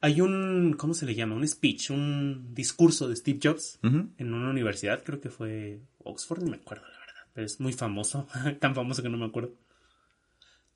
[0.00, 1.34] hay un, ¿cómo se le llama?
[1.34, 6.52] Un speech, un discurso de Steve Jobs en una universidad, creo que fue Oxford, no
[6.52, 8.28] me acuerdo la verdad, pero es muy famoso,
[8.60, 9.54] tan famoso que no me acuerdo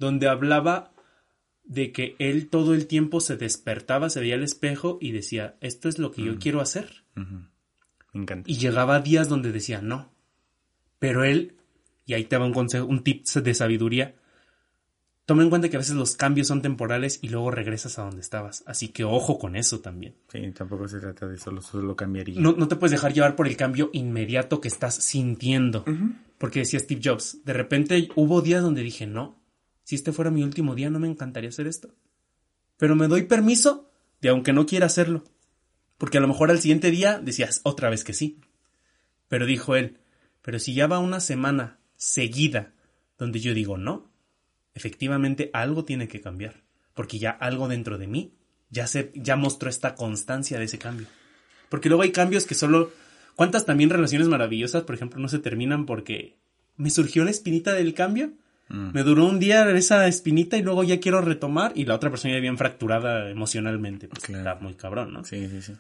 [0.05, 0.93] donde hablaba
[1.65, 5.89] de que él todo el tiempo se despertaba, se veía al espejo y decía, esto
[5.89, 7.05] es lo que yo quiero hacer.
[7.15, 8.51] Me encanta.
[8.51, 10.13] Y llegaba días donde decía, no.
[10.99, 11.57] Pero él,
[12.07, 14.15] y ahí te va un consejo, un tip de sabiduría,
[15.27, 18.21] toma en cuenta que a veces los cambios son temporales y luego regresas a donde
[18.21, 18.63] estabas.
[18.67, 20.15] Así que ojo con eso también.
[20.29, 22.41] Sí, tampoco se trata de solo, solo cambiaría.
[22.41, 25.85] No, no te puedes dejar llevar por el cambio inmediato que estás sintiendo.
[26.37, 29.43] Porque decía Steve Jobs, de repente hubo días donde dije, no,
[29.85, 31.95] si este fuera mi último día, no me encantaría hacer esto.
[32.79, 35.23] Pero me doy permiso de aunque no quiera hacerlo.
[35.99, 38.41] Porque a lo mejor al siguiente día decías otra vez que sí.
[39.29, 39.99] Pero dijo él,
[40.43, 42.73] Pero si ya va una semana seguida
[43.17, 44.11] donde yo digo no,
[44.75, 46.65] efectivamente algo tiene que cambiar.
[46.95, 48.35] Porque ya algo dentro de mí
[48.71, 51.07] ya, se, ya mostró esta constancia de ese cambio.
[51.69, 52.91] Porque luego hay cambios que solo...
[53.37, 56.39] ¿Cuántas también relaciones maravillosas, por ejemplo, no se terminan porque
[56.77, 58.33] me surgió la espinita del cambio?
[58.69, 58.91] Mm.
[58.93, 62.35] Me duró un día esa espinita y luego ya quiero retomar y la otra persona
[62.35, 64.09] ya bien fracturada emocionalmente.
[64.09, 64.39] Pues Claro.
[64.51, 65.25] está muy cabrón, ¿no?
[65.25, 65.75] Sí, sí, sí.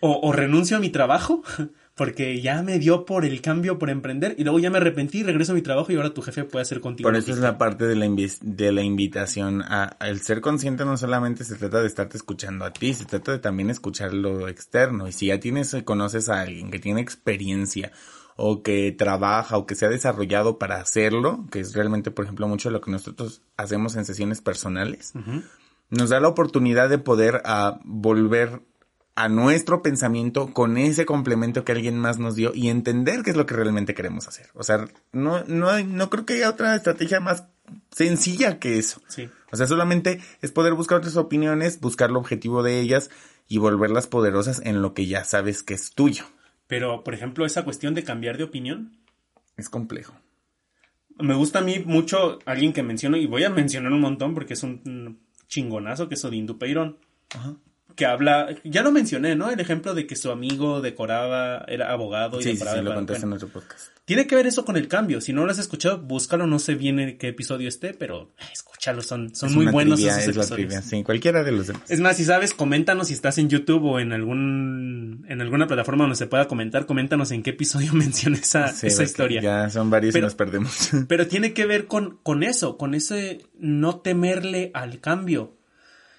[0.00, 1.42] O, o renuncio a mi trabajo
[1.94, 5.52] porque ya me dio por el cambio, por emprender y luego ya me arrepentí, regreso
[5.52, 7.08] a mi trabajo y ahora tu jefe puede hacer contigo.
[7.08, 8.06] Por eso es la parte de la,
[8.42, 12.72] de la invitación a, el ser consciente no solamente se trata de estarte escuchando a
[12.72, 15.06] ti, se trata de también escuchar lo externo.
[15.08, 17.92] Y si ya tienes, conoces a alguien que tiene experiencia
[18.36, 22.48] o que trabaja o que se ha desarrollado para hacerlo, que es realmente, por ejemplo,
[22.48, 25.12] mucho de lo que nosotros hacemos en sesiones personales,
[25.90, 28.62] nos da la oportunidad de poder ah, volver
[29.16, 33.36] a nuestro pensamiento con ese complemento que alguien más nos dio y entender qué es
[33.36, 34.48] lo que realmente queremos hacer.
[34.54, 37.44] O sea, no, no, hay- no creo que haya otra estrategia más
[37.92, 39.00] sencilla que eso.
[39.08, 39.30] Sí.
[39.52, 43.10] O sea, solamente es poder buscar otras opiniones, buscar el objetivo de ellas
[43.46, 46.24] y volverlas poderosas en lo que ya sabes que es tuyo.
[46.66, 48.98] Pero, por ejemplo, esa cuestión de cambiar de opinión,
[49.56, 50.14] Es complejo.
[51.18, 54.54] me gusta a mí mucho alguien que menciono, y voy a mencionar un montón porque
[54.54, 56.98] es un chingonazo, que es Odín Dupeirón.
[57.34, 57.56] Ajá.
[57.96, 59.50] Que habla, ya lo mencioné, ¿no?
[59.50, 62.78] El ejemplo de que su amigo decoraba, era abogado y Sí, sí, decoraba.
[62.78, 63.88] sí, lo en podcast.
[64.04, 65.20] Tiene que ver eso con el cambio.
[65.20, 66.46] Si no lo has escuchado, búscalo.
[66.46, 69.00] No sé bien en qué episodio esté, pero eh, escúchalo.
[69.00, 70.68] Son, son Es muy buenos trivia, esos es la episodios.
[70.68, 70.82] trivia.
[70.82, 71.90] Sí, cualquiera de los demás.
[71.90, 76.04] Es más, si sabes, coméntanos si estás en YouTube o en algún en alguna plataforma
[76.04, 76.86] donde se pueda comentar.
[76.86, 79.40] Coméntanos en qué episodio menciona esa, Sí, esa historia.
[79.40, 80.90] Ya son varios Pero- y nos perdemos.
[81.08, 85.56] Pero tiene que ver con, con eso, con ese no temerle al cambio.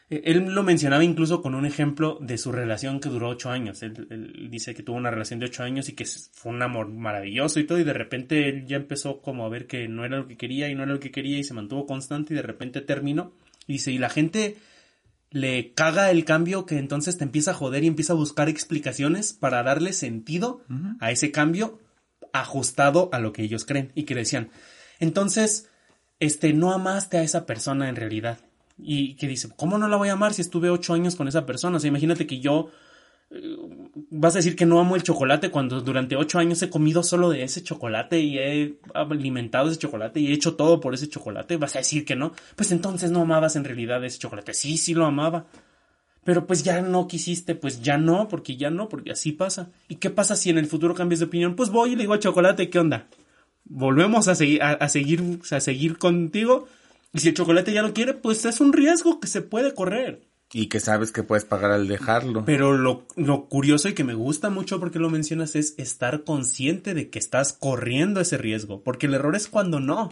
[0.09, 3.81] Eh, Él lo mencionaba incluso con un ejemplo de su relación que duró ocho años.
[3.83, 6.89] Él, él dice que tuvo una relación de ocho años y que fue un amor
[6.89, 10.17] maravilloso y todo, y de repente él ya empezó como a ver que no era
[10.17, 12.43] lo que quería y no era lo que quería y se mantuvo constante y de
[12.43, 13.33] repente terminó.
[13.67, 14.57] Y dice, y la gente
[15.31, 19.33] le caga el cambio que entonces te empieza a joder y empieza a buscar explicaciones
[19.33, 20.61] para darle sentido
[21.01, 21.79] a ese cambio
[22.31, 24.49] ajustado a lo que ellos creen y que decían,
[24.99, 25.69] entonces,
[26.19, 28.39] este, no amaste a esa persona en realidad.
[28.77, 31.45] Y que dice, ¿cómo no la voy a amar si estuve ocho años con esa
[31.45, 31.77] persona?
[31.77, 32.69] O sea, imagínate que yo
[33.31, 33.57] eh,
[34.09, 37.29] vas a decir que no amo el chocolate cuando durante ocho años he comido solo
[37.29, 41.57] de ese chocolate y he alimentado ese chocolate y he hecho todo por ese chocolate.
[41.57, 42.33] Vas a decir que no.
[42.55, 44.53] Pues entonces no amabas en realidad ese chocolate.
[44.53, 45.47] Sí, sí lo amaba.
[46.25, 49.69] Pero pues ya no quisiste, pues ya no, porque ya no, porque así pasa.
[49.87, 51.55] ¿Y qué pasa si en el futuro cambias de opinión?
[51.55, 53.07] Pues voy y le digo a chocolate, ¿qué onda?
[53.65, 56.67] Volvemos a seguir, a, seguir, a seguir contigo.
[57.15, 60.27] Y si el chocolate ya no quiere, pues es un riesgo que se puede correr.
[60.51, 62.43] y que sabes que puedes pagar al dejarlo.
[62.45, 66.93] Pero lo, lo curioso y que me gusta mucho porque lo mencionas es estar consciente
[66.93, 68.83] de que estás corriendo ese riesgo.
[68.83, 70.11] Porque el error es cuando no.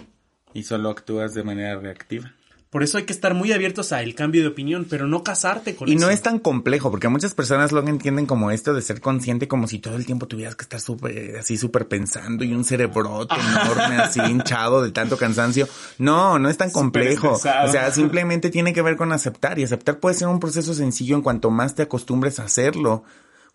[0.54, 2.34] Y solo actúas de manera reactiva.
[2.74, 5.88] Por eso hay que estar muy abiertos al cambio de opinión, pero no casarte con
[5.88, 6.04] Y eso.
[6.04, 9.68] no es tan complejo, porque muchas personas lo entienden como esto de ser consciente, como
[9.68, 13.98] si todo el tiempo tuvieras que estar súper, así súper pensando y un cerebrote enorme,
[13.98, 15.68] así hinchado de tanto cansancio.
[16.00, 17.34] No, no es tan complejo.
[17.34, 19.60] O sea, simplemente tiene que ver con aceptar.
[19.60, 23.04] Y aceptar puede ser un proceso sencillo en cuanto más te acostumbres a hacerlo.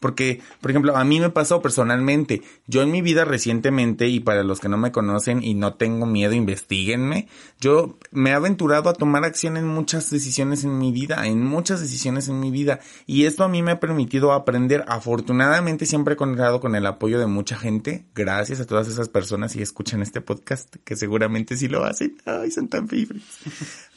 [0.01, 2.42] Porque, por ejemplo, a mí me pasó personalmente.
[2.66, 6.07] Yo en mi vida recientemente, y para los que no me conocen y no tengo
[6.07, 7.28] miedo, investiguenme,
[7.61, 11.80] yo me he aventurado a tomar acción en muchas decisiones en mi vida, en muchas
[11.80, 12.78] decisiones en mi vida.
[13.07, 14.84] Y esto a mí me ha permitido aprender.
[14.86, 18.05] Afortunadamente siempre he contado con el apoyo de mucha gente.
[18.14, 22.16] Gracias a todas esas personas y escuchan este podcast, que seguramente sí lo hacen.
[22.24, 23.22] Ay, son tan fibres.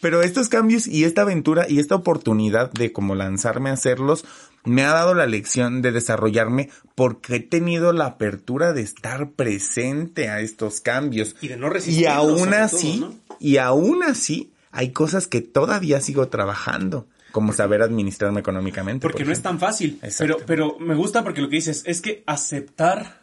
[0.02, 4.26] Pero estos cambios y esta aventura y esta oportunidad de como lanzarme a hacerlos
[4.64, 10.30] me ha dado la lección de desarrollarme porque he tenido la apertura de estar presente
[10.30, 11.36] a estos cambios.
[11.42, 13.36] Y de no Y resistirlos, aún así, todo, ¿no?
[13.40, 19.02] y aún así, hay cosas que todavía sigo trabajando, como saber administrarme económicamente.
[19.02, 20.00] Porque por no es tan fácil.
[20.02, 20.44] Exacto.
[20.46, 23.22] Pero, pero me gusta porque lo que dices es que aceptar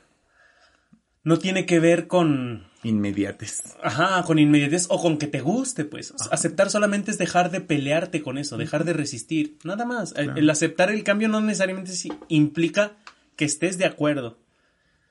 [1.23, 3.77] no tiene que ver con, Inmediates.
[3.83, 6.15] ajá, con inmediatez o con que te guste, pues.
[6.31, 9.59] Aceptar solamente es dejar de pelearte con eso, dejar de resistir.
[9.65, 10.15] Nada más.
[10.17, 11.93] El- El aceptar el cambio no necesariamente
[12.29, 12.93] implica
[13.37, 14.39] que estés de acuerdo.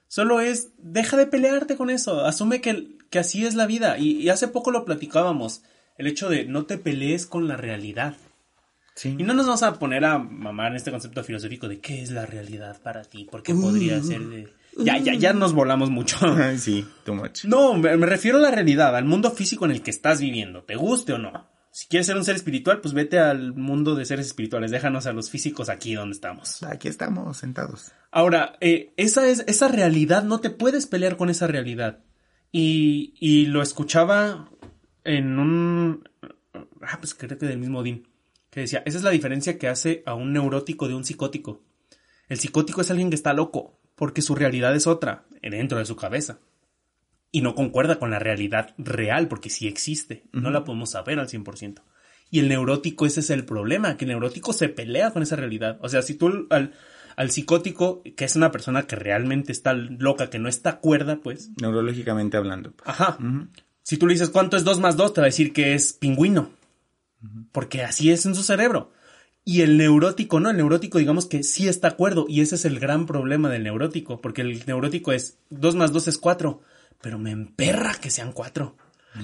[0.07, 2.25] Solo es, deja de pelearte con eso.
[2.25, 3.97] Asume que, que así es la vida.
[3.97, 5.63] Y, y hace poco lo platicábamos.
[5.97, 8.15] El hecho de no te pelees con la realidad.
[8.95, 9.15] Sí.
[9.19, 12.11] Y no nos vamos a poner a mamar en este concepto filosófico de qué es
[12.11, 14.47] la realidad para ti, porque podría ser de...
[14.75, 16.17] Ya, ya, ya nos volamos mucho.
[16.37, 17.45] Ay, sí, too much.
[17.45, 20.63] No, me, me refiero a la realidad, al mundo físico en el que estás viviendo,
[20.63, 21.47] te guste o no.
[21.77, 24.71] Si quieres ser un ser espiritual, pues vete al mundo de seres espirituales.
[24.71, 26.63] Déjanos a los físicos aquí donde estamos.
[26.63, 27.91] Aquí estamos, sentados.
[28.09, 31.99] Ahora, eh, esa es, esa realidad, no te puedes pelear con esa realidad.
[32.51, 34.49] Y, y lo escuchaba
[35.03, 36.09] en un.
[36.81, 38.07] Ah, pues creo que del mismo Dean.
[38.49, 41.61] Que decía: Esa es la diferencia que hace a un neurótico de un psicótico.
[42.27, 45.95] El psicótico es alguien que está loco, porque su realidad es otra, dentro de su
[45.95, 46.39] cabeza
[47.31, 51.27] y no concuerda con la realidad real, porque sí existe, no la podemos saber al
[51.27, 51.81] 100%.
[52.29, 55.77] Y el neurótico, ese es el problema, que el neurótico se pelea con esa realidad.
[55.81, 56.73] O sea, si tú al,
[57.15, 61.51] al psicótico, que es una persona que realmente está loca, que no está cuerda, pues.
[61.59, 62.71] Neurológicamente hablando.
[62.71, 62.87] Pues.
[62.87, 63.17] Ajá.
[63.81, 65.93] Si tú le dices cuánto es 2 más 2, te va a decir que es
[65.93, 66.51] pingüino.
[67.51, 68.91] Porque así es en su cerebro.
[69.47, 72.81] Y el neurótico, no, el neurótico digamos que sí está acuerdo y ese es el
[72.81, 76.59] gran problema del neurótico, porque el neurótico es 2 más 2 es 4,
[76.99, 78.75] pero me emperra que sean cuatro.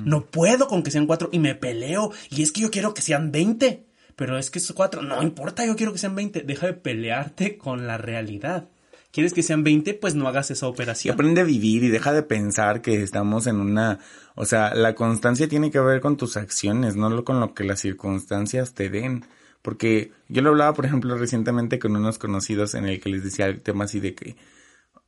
[0.05, 2.13] No puedo con que sean cuatro y me peleo.
[2.29, 3.85] Y es que yo quiero que sean veinte.
[4.15, 6.41] Pero es que esos cuatro, no importa, yo quiero que sean veinte.
[6.41, 8.69] Deja de pelearte con la realidad.
[9.11, 9.93] ¿Quieres que sean veinte?
[9.93, 11.15] Pues no hagas esa operación.
[11.15, 13.99] aprende a vivir y deja de pensar que estamos en una...
[14.35, 17.81] O sea, la constancia tiene que ver con tus acciones, no con lo que las
[17.81, 19.25] circunstancias te den.
[19.63, 23.47] Porque yo lo hablaba, por ejemplo, recientemente con unos conocidos en el que les decía
[23.47, 24.35] el tema así de que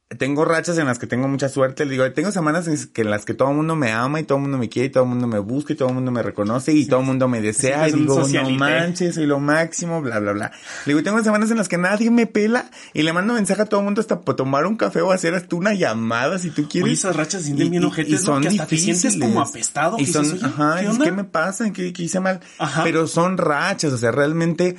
[0.09, 1.83] tengo rachas en las que tengo mucha suerte.
[1.83, 4.43] Le digo, tengo semanas en las que todo el mundo me ama y todo el
[4.43, 6.73] mundo me quiere y todo el mundo me busca y todo el mundo me reconoce
[6.73, 7.89] y todo el mundo me desea.
[7.89, 10.51] y digo, no manches, soy lo máximo, bla, bla, bla.
[10.85, 13.65] Le digo, tengo semanas en las que nadie me pela y le mando mensaje a
[13.65, 16.69] todo el mundo hasta por tomar un café o hacer hasta una llamada si tú
[16.69, 16.85] quieres.
[16.85, 19.01] Oye, esas rachas sienten bien ojetes, y son que hasta difíciles.
[19.01, 19.97] te sientes como apestado.
[19.97, 21.71] Y son, ajá, ¿qué, ¿qué me pasa?
[21.73, 22.41] ¿Qué, ¿Qué, hice mal?
[22.59, 22.83] Ajá.
[22.83, 24.77] Pero son rachas, o sea, realmente,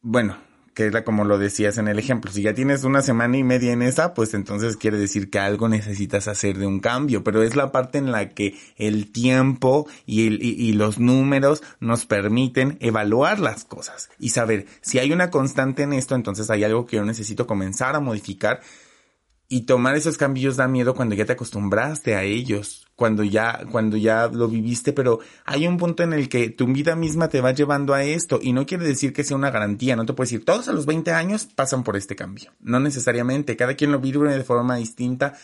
[0.00, 0.38] bueno,
[0.76, 3.72] que era como lo decías en el ejemplo, si ya tienes una semana y media
[3.72, 7.56] en esa, pues entonces quiere decir que algo necesitas hacer de un cambio, pero es
[7.56, 13.38] la parte en la que el tiempo y, el, y, los números nos permiten evaluar
[13.38, 17.06] las cosas y saber si hay una constante en esto, entonces hay algo que yo
[17.06, 18.60] necesito comenzar a modificar
[19.48, 23.96] y tomar esos cambios da miedo cuando ya te acostumbraste a ellos cuando ya, cuando
[23.96, 27.52] ya lo viviste, pero hay un punto en el que tu vida misma te va
[27.52, 30.44] llevando a esto y no quiere decir que sea una garantía, no te puedes decir,
[30.44, 32.52] todos a los 20 años pasan por este cambio.
[32.60, 35.34] No necesariamente, cada quien lo vive de forma distinta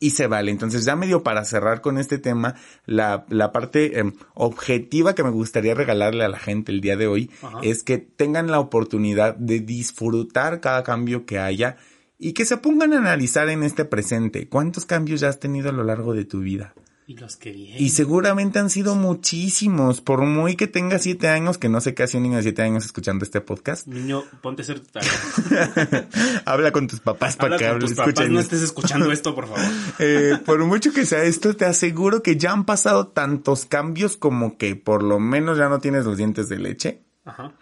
[0.00, 0.50] y se vale.
[0.50, 2.54] Entonces ya medio para cerrar con este tema,
[2.84, 7.06] la, la parte em, objetiva que me gustaría regalarle a la gente el día de
[7.06, 7.30] hoy
[7.62, 11.76] es que tengan la oportunidad de disfrutar cada cambio que haya
[12.18, 15.72] y que se pongan a analizar en este presente cuántos cambios ya has tenido a
[15.72, 16.74] lo largo de tu vida.
[17.08, 17.80] Y los que vienen.
[17.80, 20.00] Y seguramente han sido muchísimos.
[20.00, 22.62] Por muy que tenga siete años, que no sé qué hace un niño de siete
[22.62, 23.86] años escuchando este podcast.
[23.86, 24.82] Niño, ponte a ser
[26.44, 29.60] Habla con tus papás para que tus papás no estés escuchando esto, por favor.
[30.00, 34.58] eh, por mucho que sea esto, te aseguro que ya han pasado tantos cambios como
[34.58, 37.02] que por lo menos ya no tienes los dientes de leche.
[37.24, 37.52] Ajá.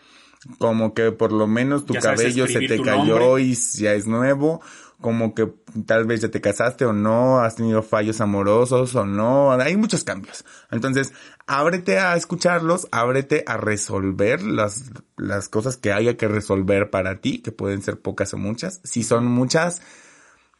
[0.58, 4.62] Como que por lo menos tu cabello se te cayó y ya es nuevo
[5.00, 5.52] como que
[5.86, 10.04] tal vez ya te casaste o no, has tenido fallos amorosos o no, hay muchos
[10.04, 10.44] cambios.
[10.70, 11.12] Entonces,
[11.46, 14.84] ábrete a escucharlos, ábrete a resolver las,
[15.16, 18.80] las cosas que haya que resolver para ti, que pueden ser pocas o muchas.
[18.84, 19.82] Si son muchas,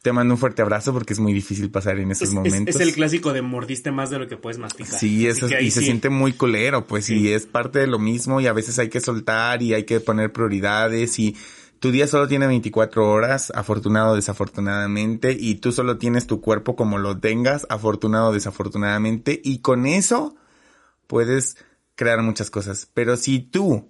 [0.05, 2.75] te mando un fuerte abrazo porque es muy difícil pasar en esos momentos.
[2.75, 4.99] Es, el clásico de mordiste más de lo que puedes masticar.
[4.99, 8.45] Sí, eso, y se siente muy culero, pues, y es parte de lo mismo y
[8.45, 11.35] a veces hay que soltar y hay que poner prioridades y
[11.79, 16.75] tu día solo tiene 24 horas, afortunado o desafortunadamente, y tú solo tienes tu cuerpo
[16.75, 20.35] como lo tengas, afortunado o desafortunadamente, y con eso
[21.07, 21.57] puedes
[21.95, 22.87] crear muchas cosas.
[22.93, 23.89] Pero si tú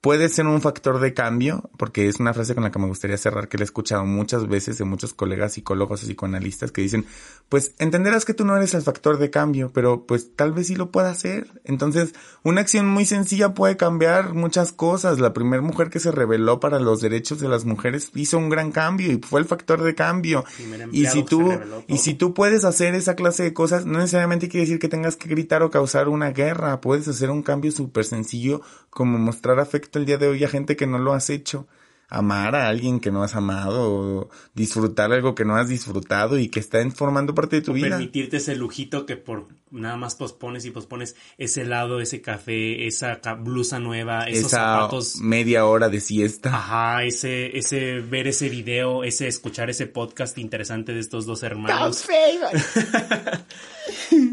[0.00, 3.16] puede ser un factor de cambio, porque es una frase con la que me gustaría
[3.16, 7.06] cerrar, que le he escuchado muchas veces de muchos colegas psicólogos y psicoanalistas que dicen,
[7.48, 10.76] pues entenderás que tú no eres el factor de cambio, pero pues tal vez sí
[10.76, 11.48] lo pueda hacer.
[11.64, 15.18] Entonces, una acción muy sencilla puede cambiar muchas cosas.
[15.18, 18.72] La primera mujer que se rebeló para los derechos de las mujeres hizo un gran
[18.72, 20.44] cambio y fue el factor de cambio.
[20.92, 21.52] Y si tú,
[21.88, 25.16] y si tú puedes hacer esa clase de cosas, no necesariamente quiere decir que tengas
[25.16, 26.80] que gritar o causar una guerra.
[26.80, 30.76] Puedes hacer un cambio súper sencillo como mostrar afecto el día de hoy a gente
[30.76, 31.66] que no lo has hecho.
[32.08, 36.48] Amar a alguien que no has amado, o disfrutar algo que no has disfrutado y
[36.48, 37.88] que está formando parte de tu vida.
[37.88, 43.18] Permitirte ese lujito que por nada más pospones y pospones ese helado, ese café, esa
[43.40, 45.16] blusa nueva, esos Esa zapatos.
[45.16, 46.54] media hora de siesta.
[46.54, 52.06] Ajá, ese, ese, ver ese video, ese escuchar ese podcast interesante de estos dos hermanos.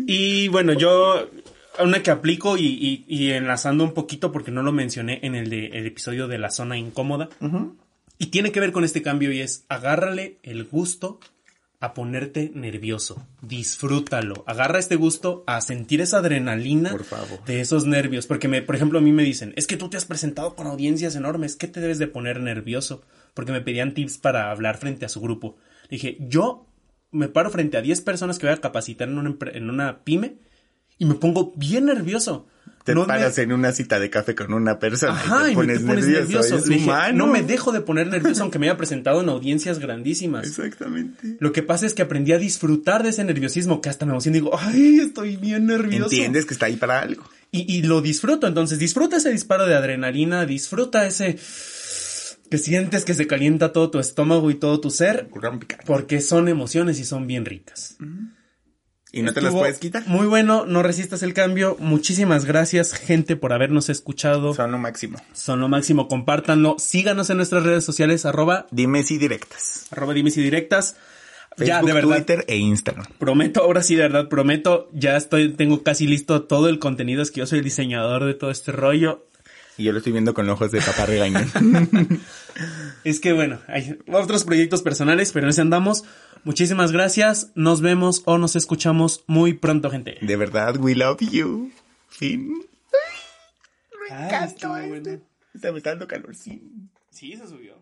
[0.07, 1.27] y bueno, yo
[1.79, 5.67] una que aplico y, y, enlazando un poquito porque no lo mencioné en el, de,
[5.67, 7.29] el episodio de la zona incómoda.
[8.17, 11.19] Y tiene que ver con este cambio y es agárrale el gusto
[11.79, 13.27] a ponerte nervioso.
[13.41, 14.45] Disfrútalo.
[14.47, 17.43] Agarra este gusto a sentir esa adrenalina Por favor.
[17.43, 18.25] de esos nervios.
[18.25, 20.67] Porque, me, por ejemplo, a mí me dicen, es que tú te has presentado con
[20.67, 21.57] audiencias enormes.
[21.57, 23.03] ¿Qué te debes de poner nervioso?
[23.33, 25.57] Porque me pedían tips para hablar frente a su grupo.
[25.89, 26.67] Dije, yo
[27.11, 30.37] me paro frente a 10 personas que voy a capacitar en una, en una pyme
[31.03, 32.47] y me pongo bien nervioso.
[32.85, 35.55] Te No me- paras en una cita de café con una persona Ajá, y te
[35.55, 36.57] pones, nervioso.
[36.59, 40.45] Dije, no me dejo de poner nervioso aunque me haya presentado en audiencias grandísimas.
[40.47, 41.37] Exactamente.
[41.39, 44.37] Lo que pasa es que aprendí a disfrutar de ese nerviosismo que hasta me emociono
[44.37, 46.05] y digo, ay, estoy bien nervioso.
[46.05, 47.23] Entiendes que está ahí para algo.
[47.51, 51.37] Y, y lo disfruto, entonces disfruta ese disparo de adrenalina, disfruta ese
[52.49, 55.29] que sientes que se calienta todo tu estómago y todo tu ser,
[55.85, 57.95] porque son emociones y son bien ricas.
[59.15, 60.07] Y no te las puedes quitar.
[60.07, 61.77] Muy bueno, no resistas el cambio.
[61.79, 64.55] Muchísimas gracias, gente, por habernos escuchado.
[64.55, 65.19] Son lo máximo.
[65.33, 66.77] Son lo máximo, compártanlo.
[66.79, 69.85] Síganos en nuestras redes sociales, arroba, Dime si directas.
[69.91, 70.95] arroba dimes y directas.
[71.57, 72.15] ya, de verdad.
[72.15, 73.05] Twitter e Instagram.
[73.19, 77.29] Prometo, ahora sí, de verdad, prometo, ya estoy, tengo casi listo todo el contenido, es
[77.29, 79.27] que yo soy el diseñador de todo este rollo.
[79.77, 81.51] Y yo lo estoy viendo con ojos de papá regañón.
[83.03, 86.03] Es que bueno, hay otros proyectos personales, pero en ese andamos.
[86.43, 90.17] Muchísimas gracias, nos vemos o nos escuchamos muy pronto, gente.
[90.21, 91.71] de verdad, we love you.
[92.09, 92.65] Fin.
[94.09, 94.67] Este.
[94.67, 95.21] bueno.
[95.53, 96.65] Está me está dando calorcito.
[97.09, 97.72] Sí, se subió.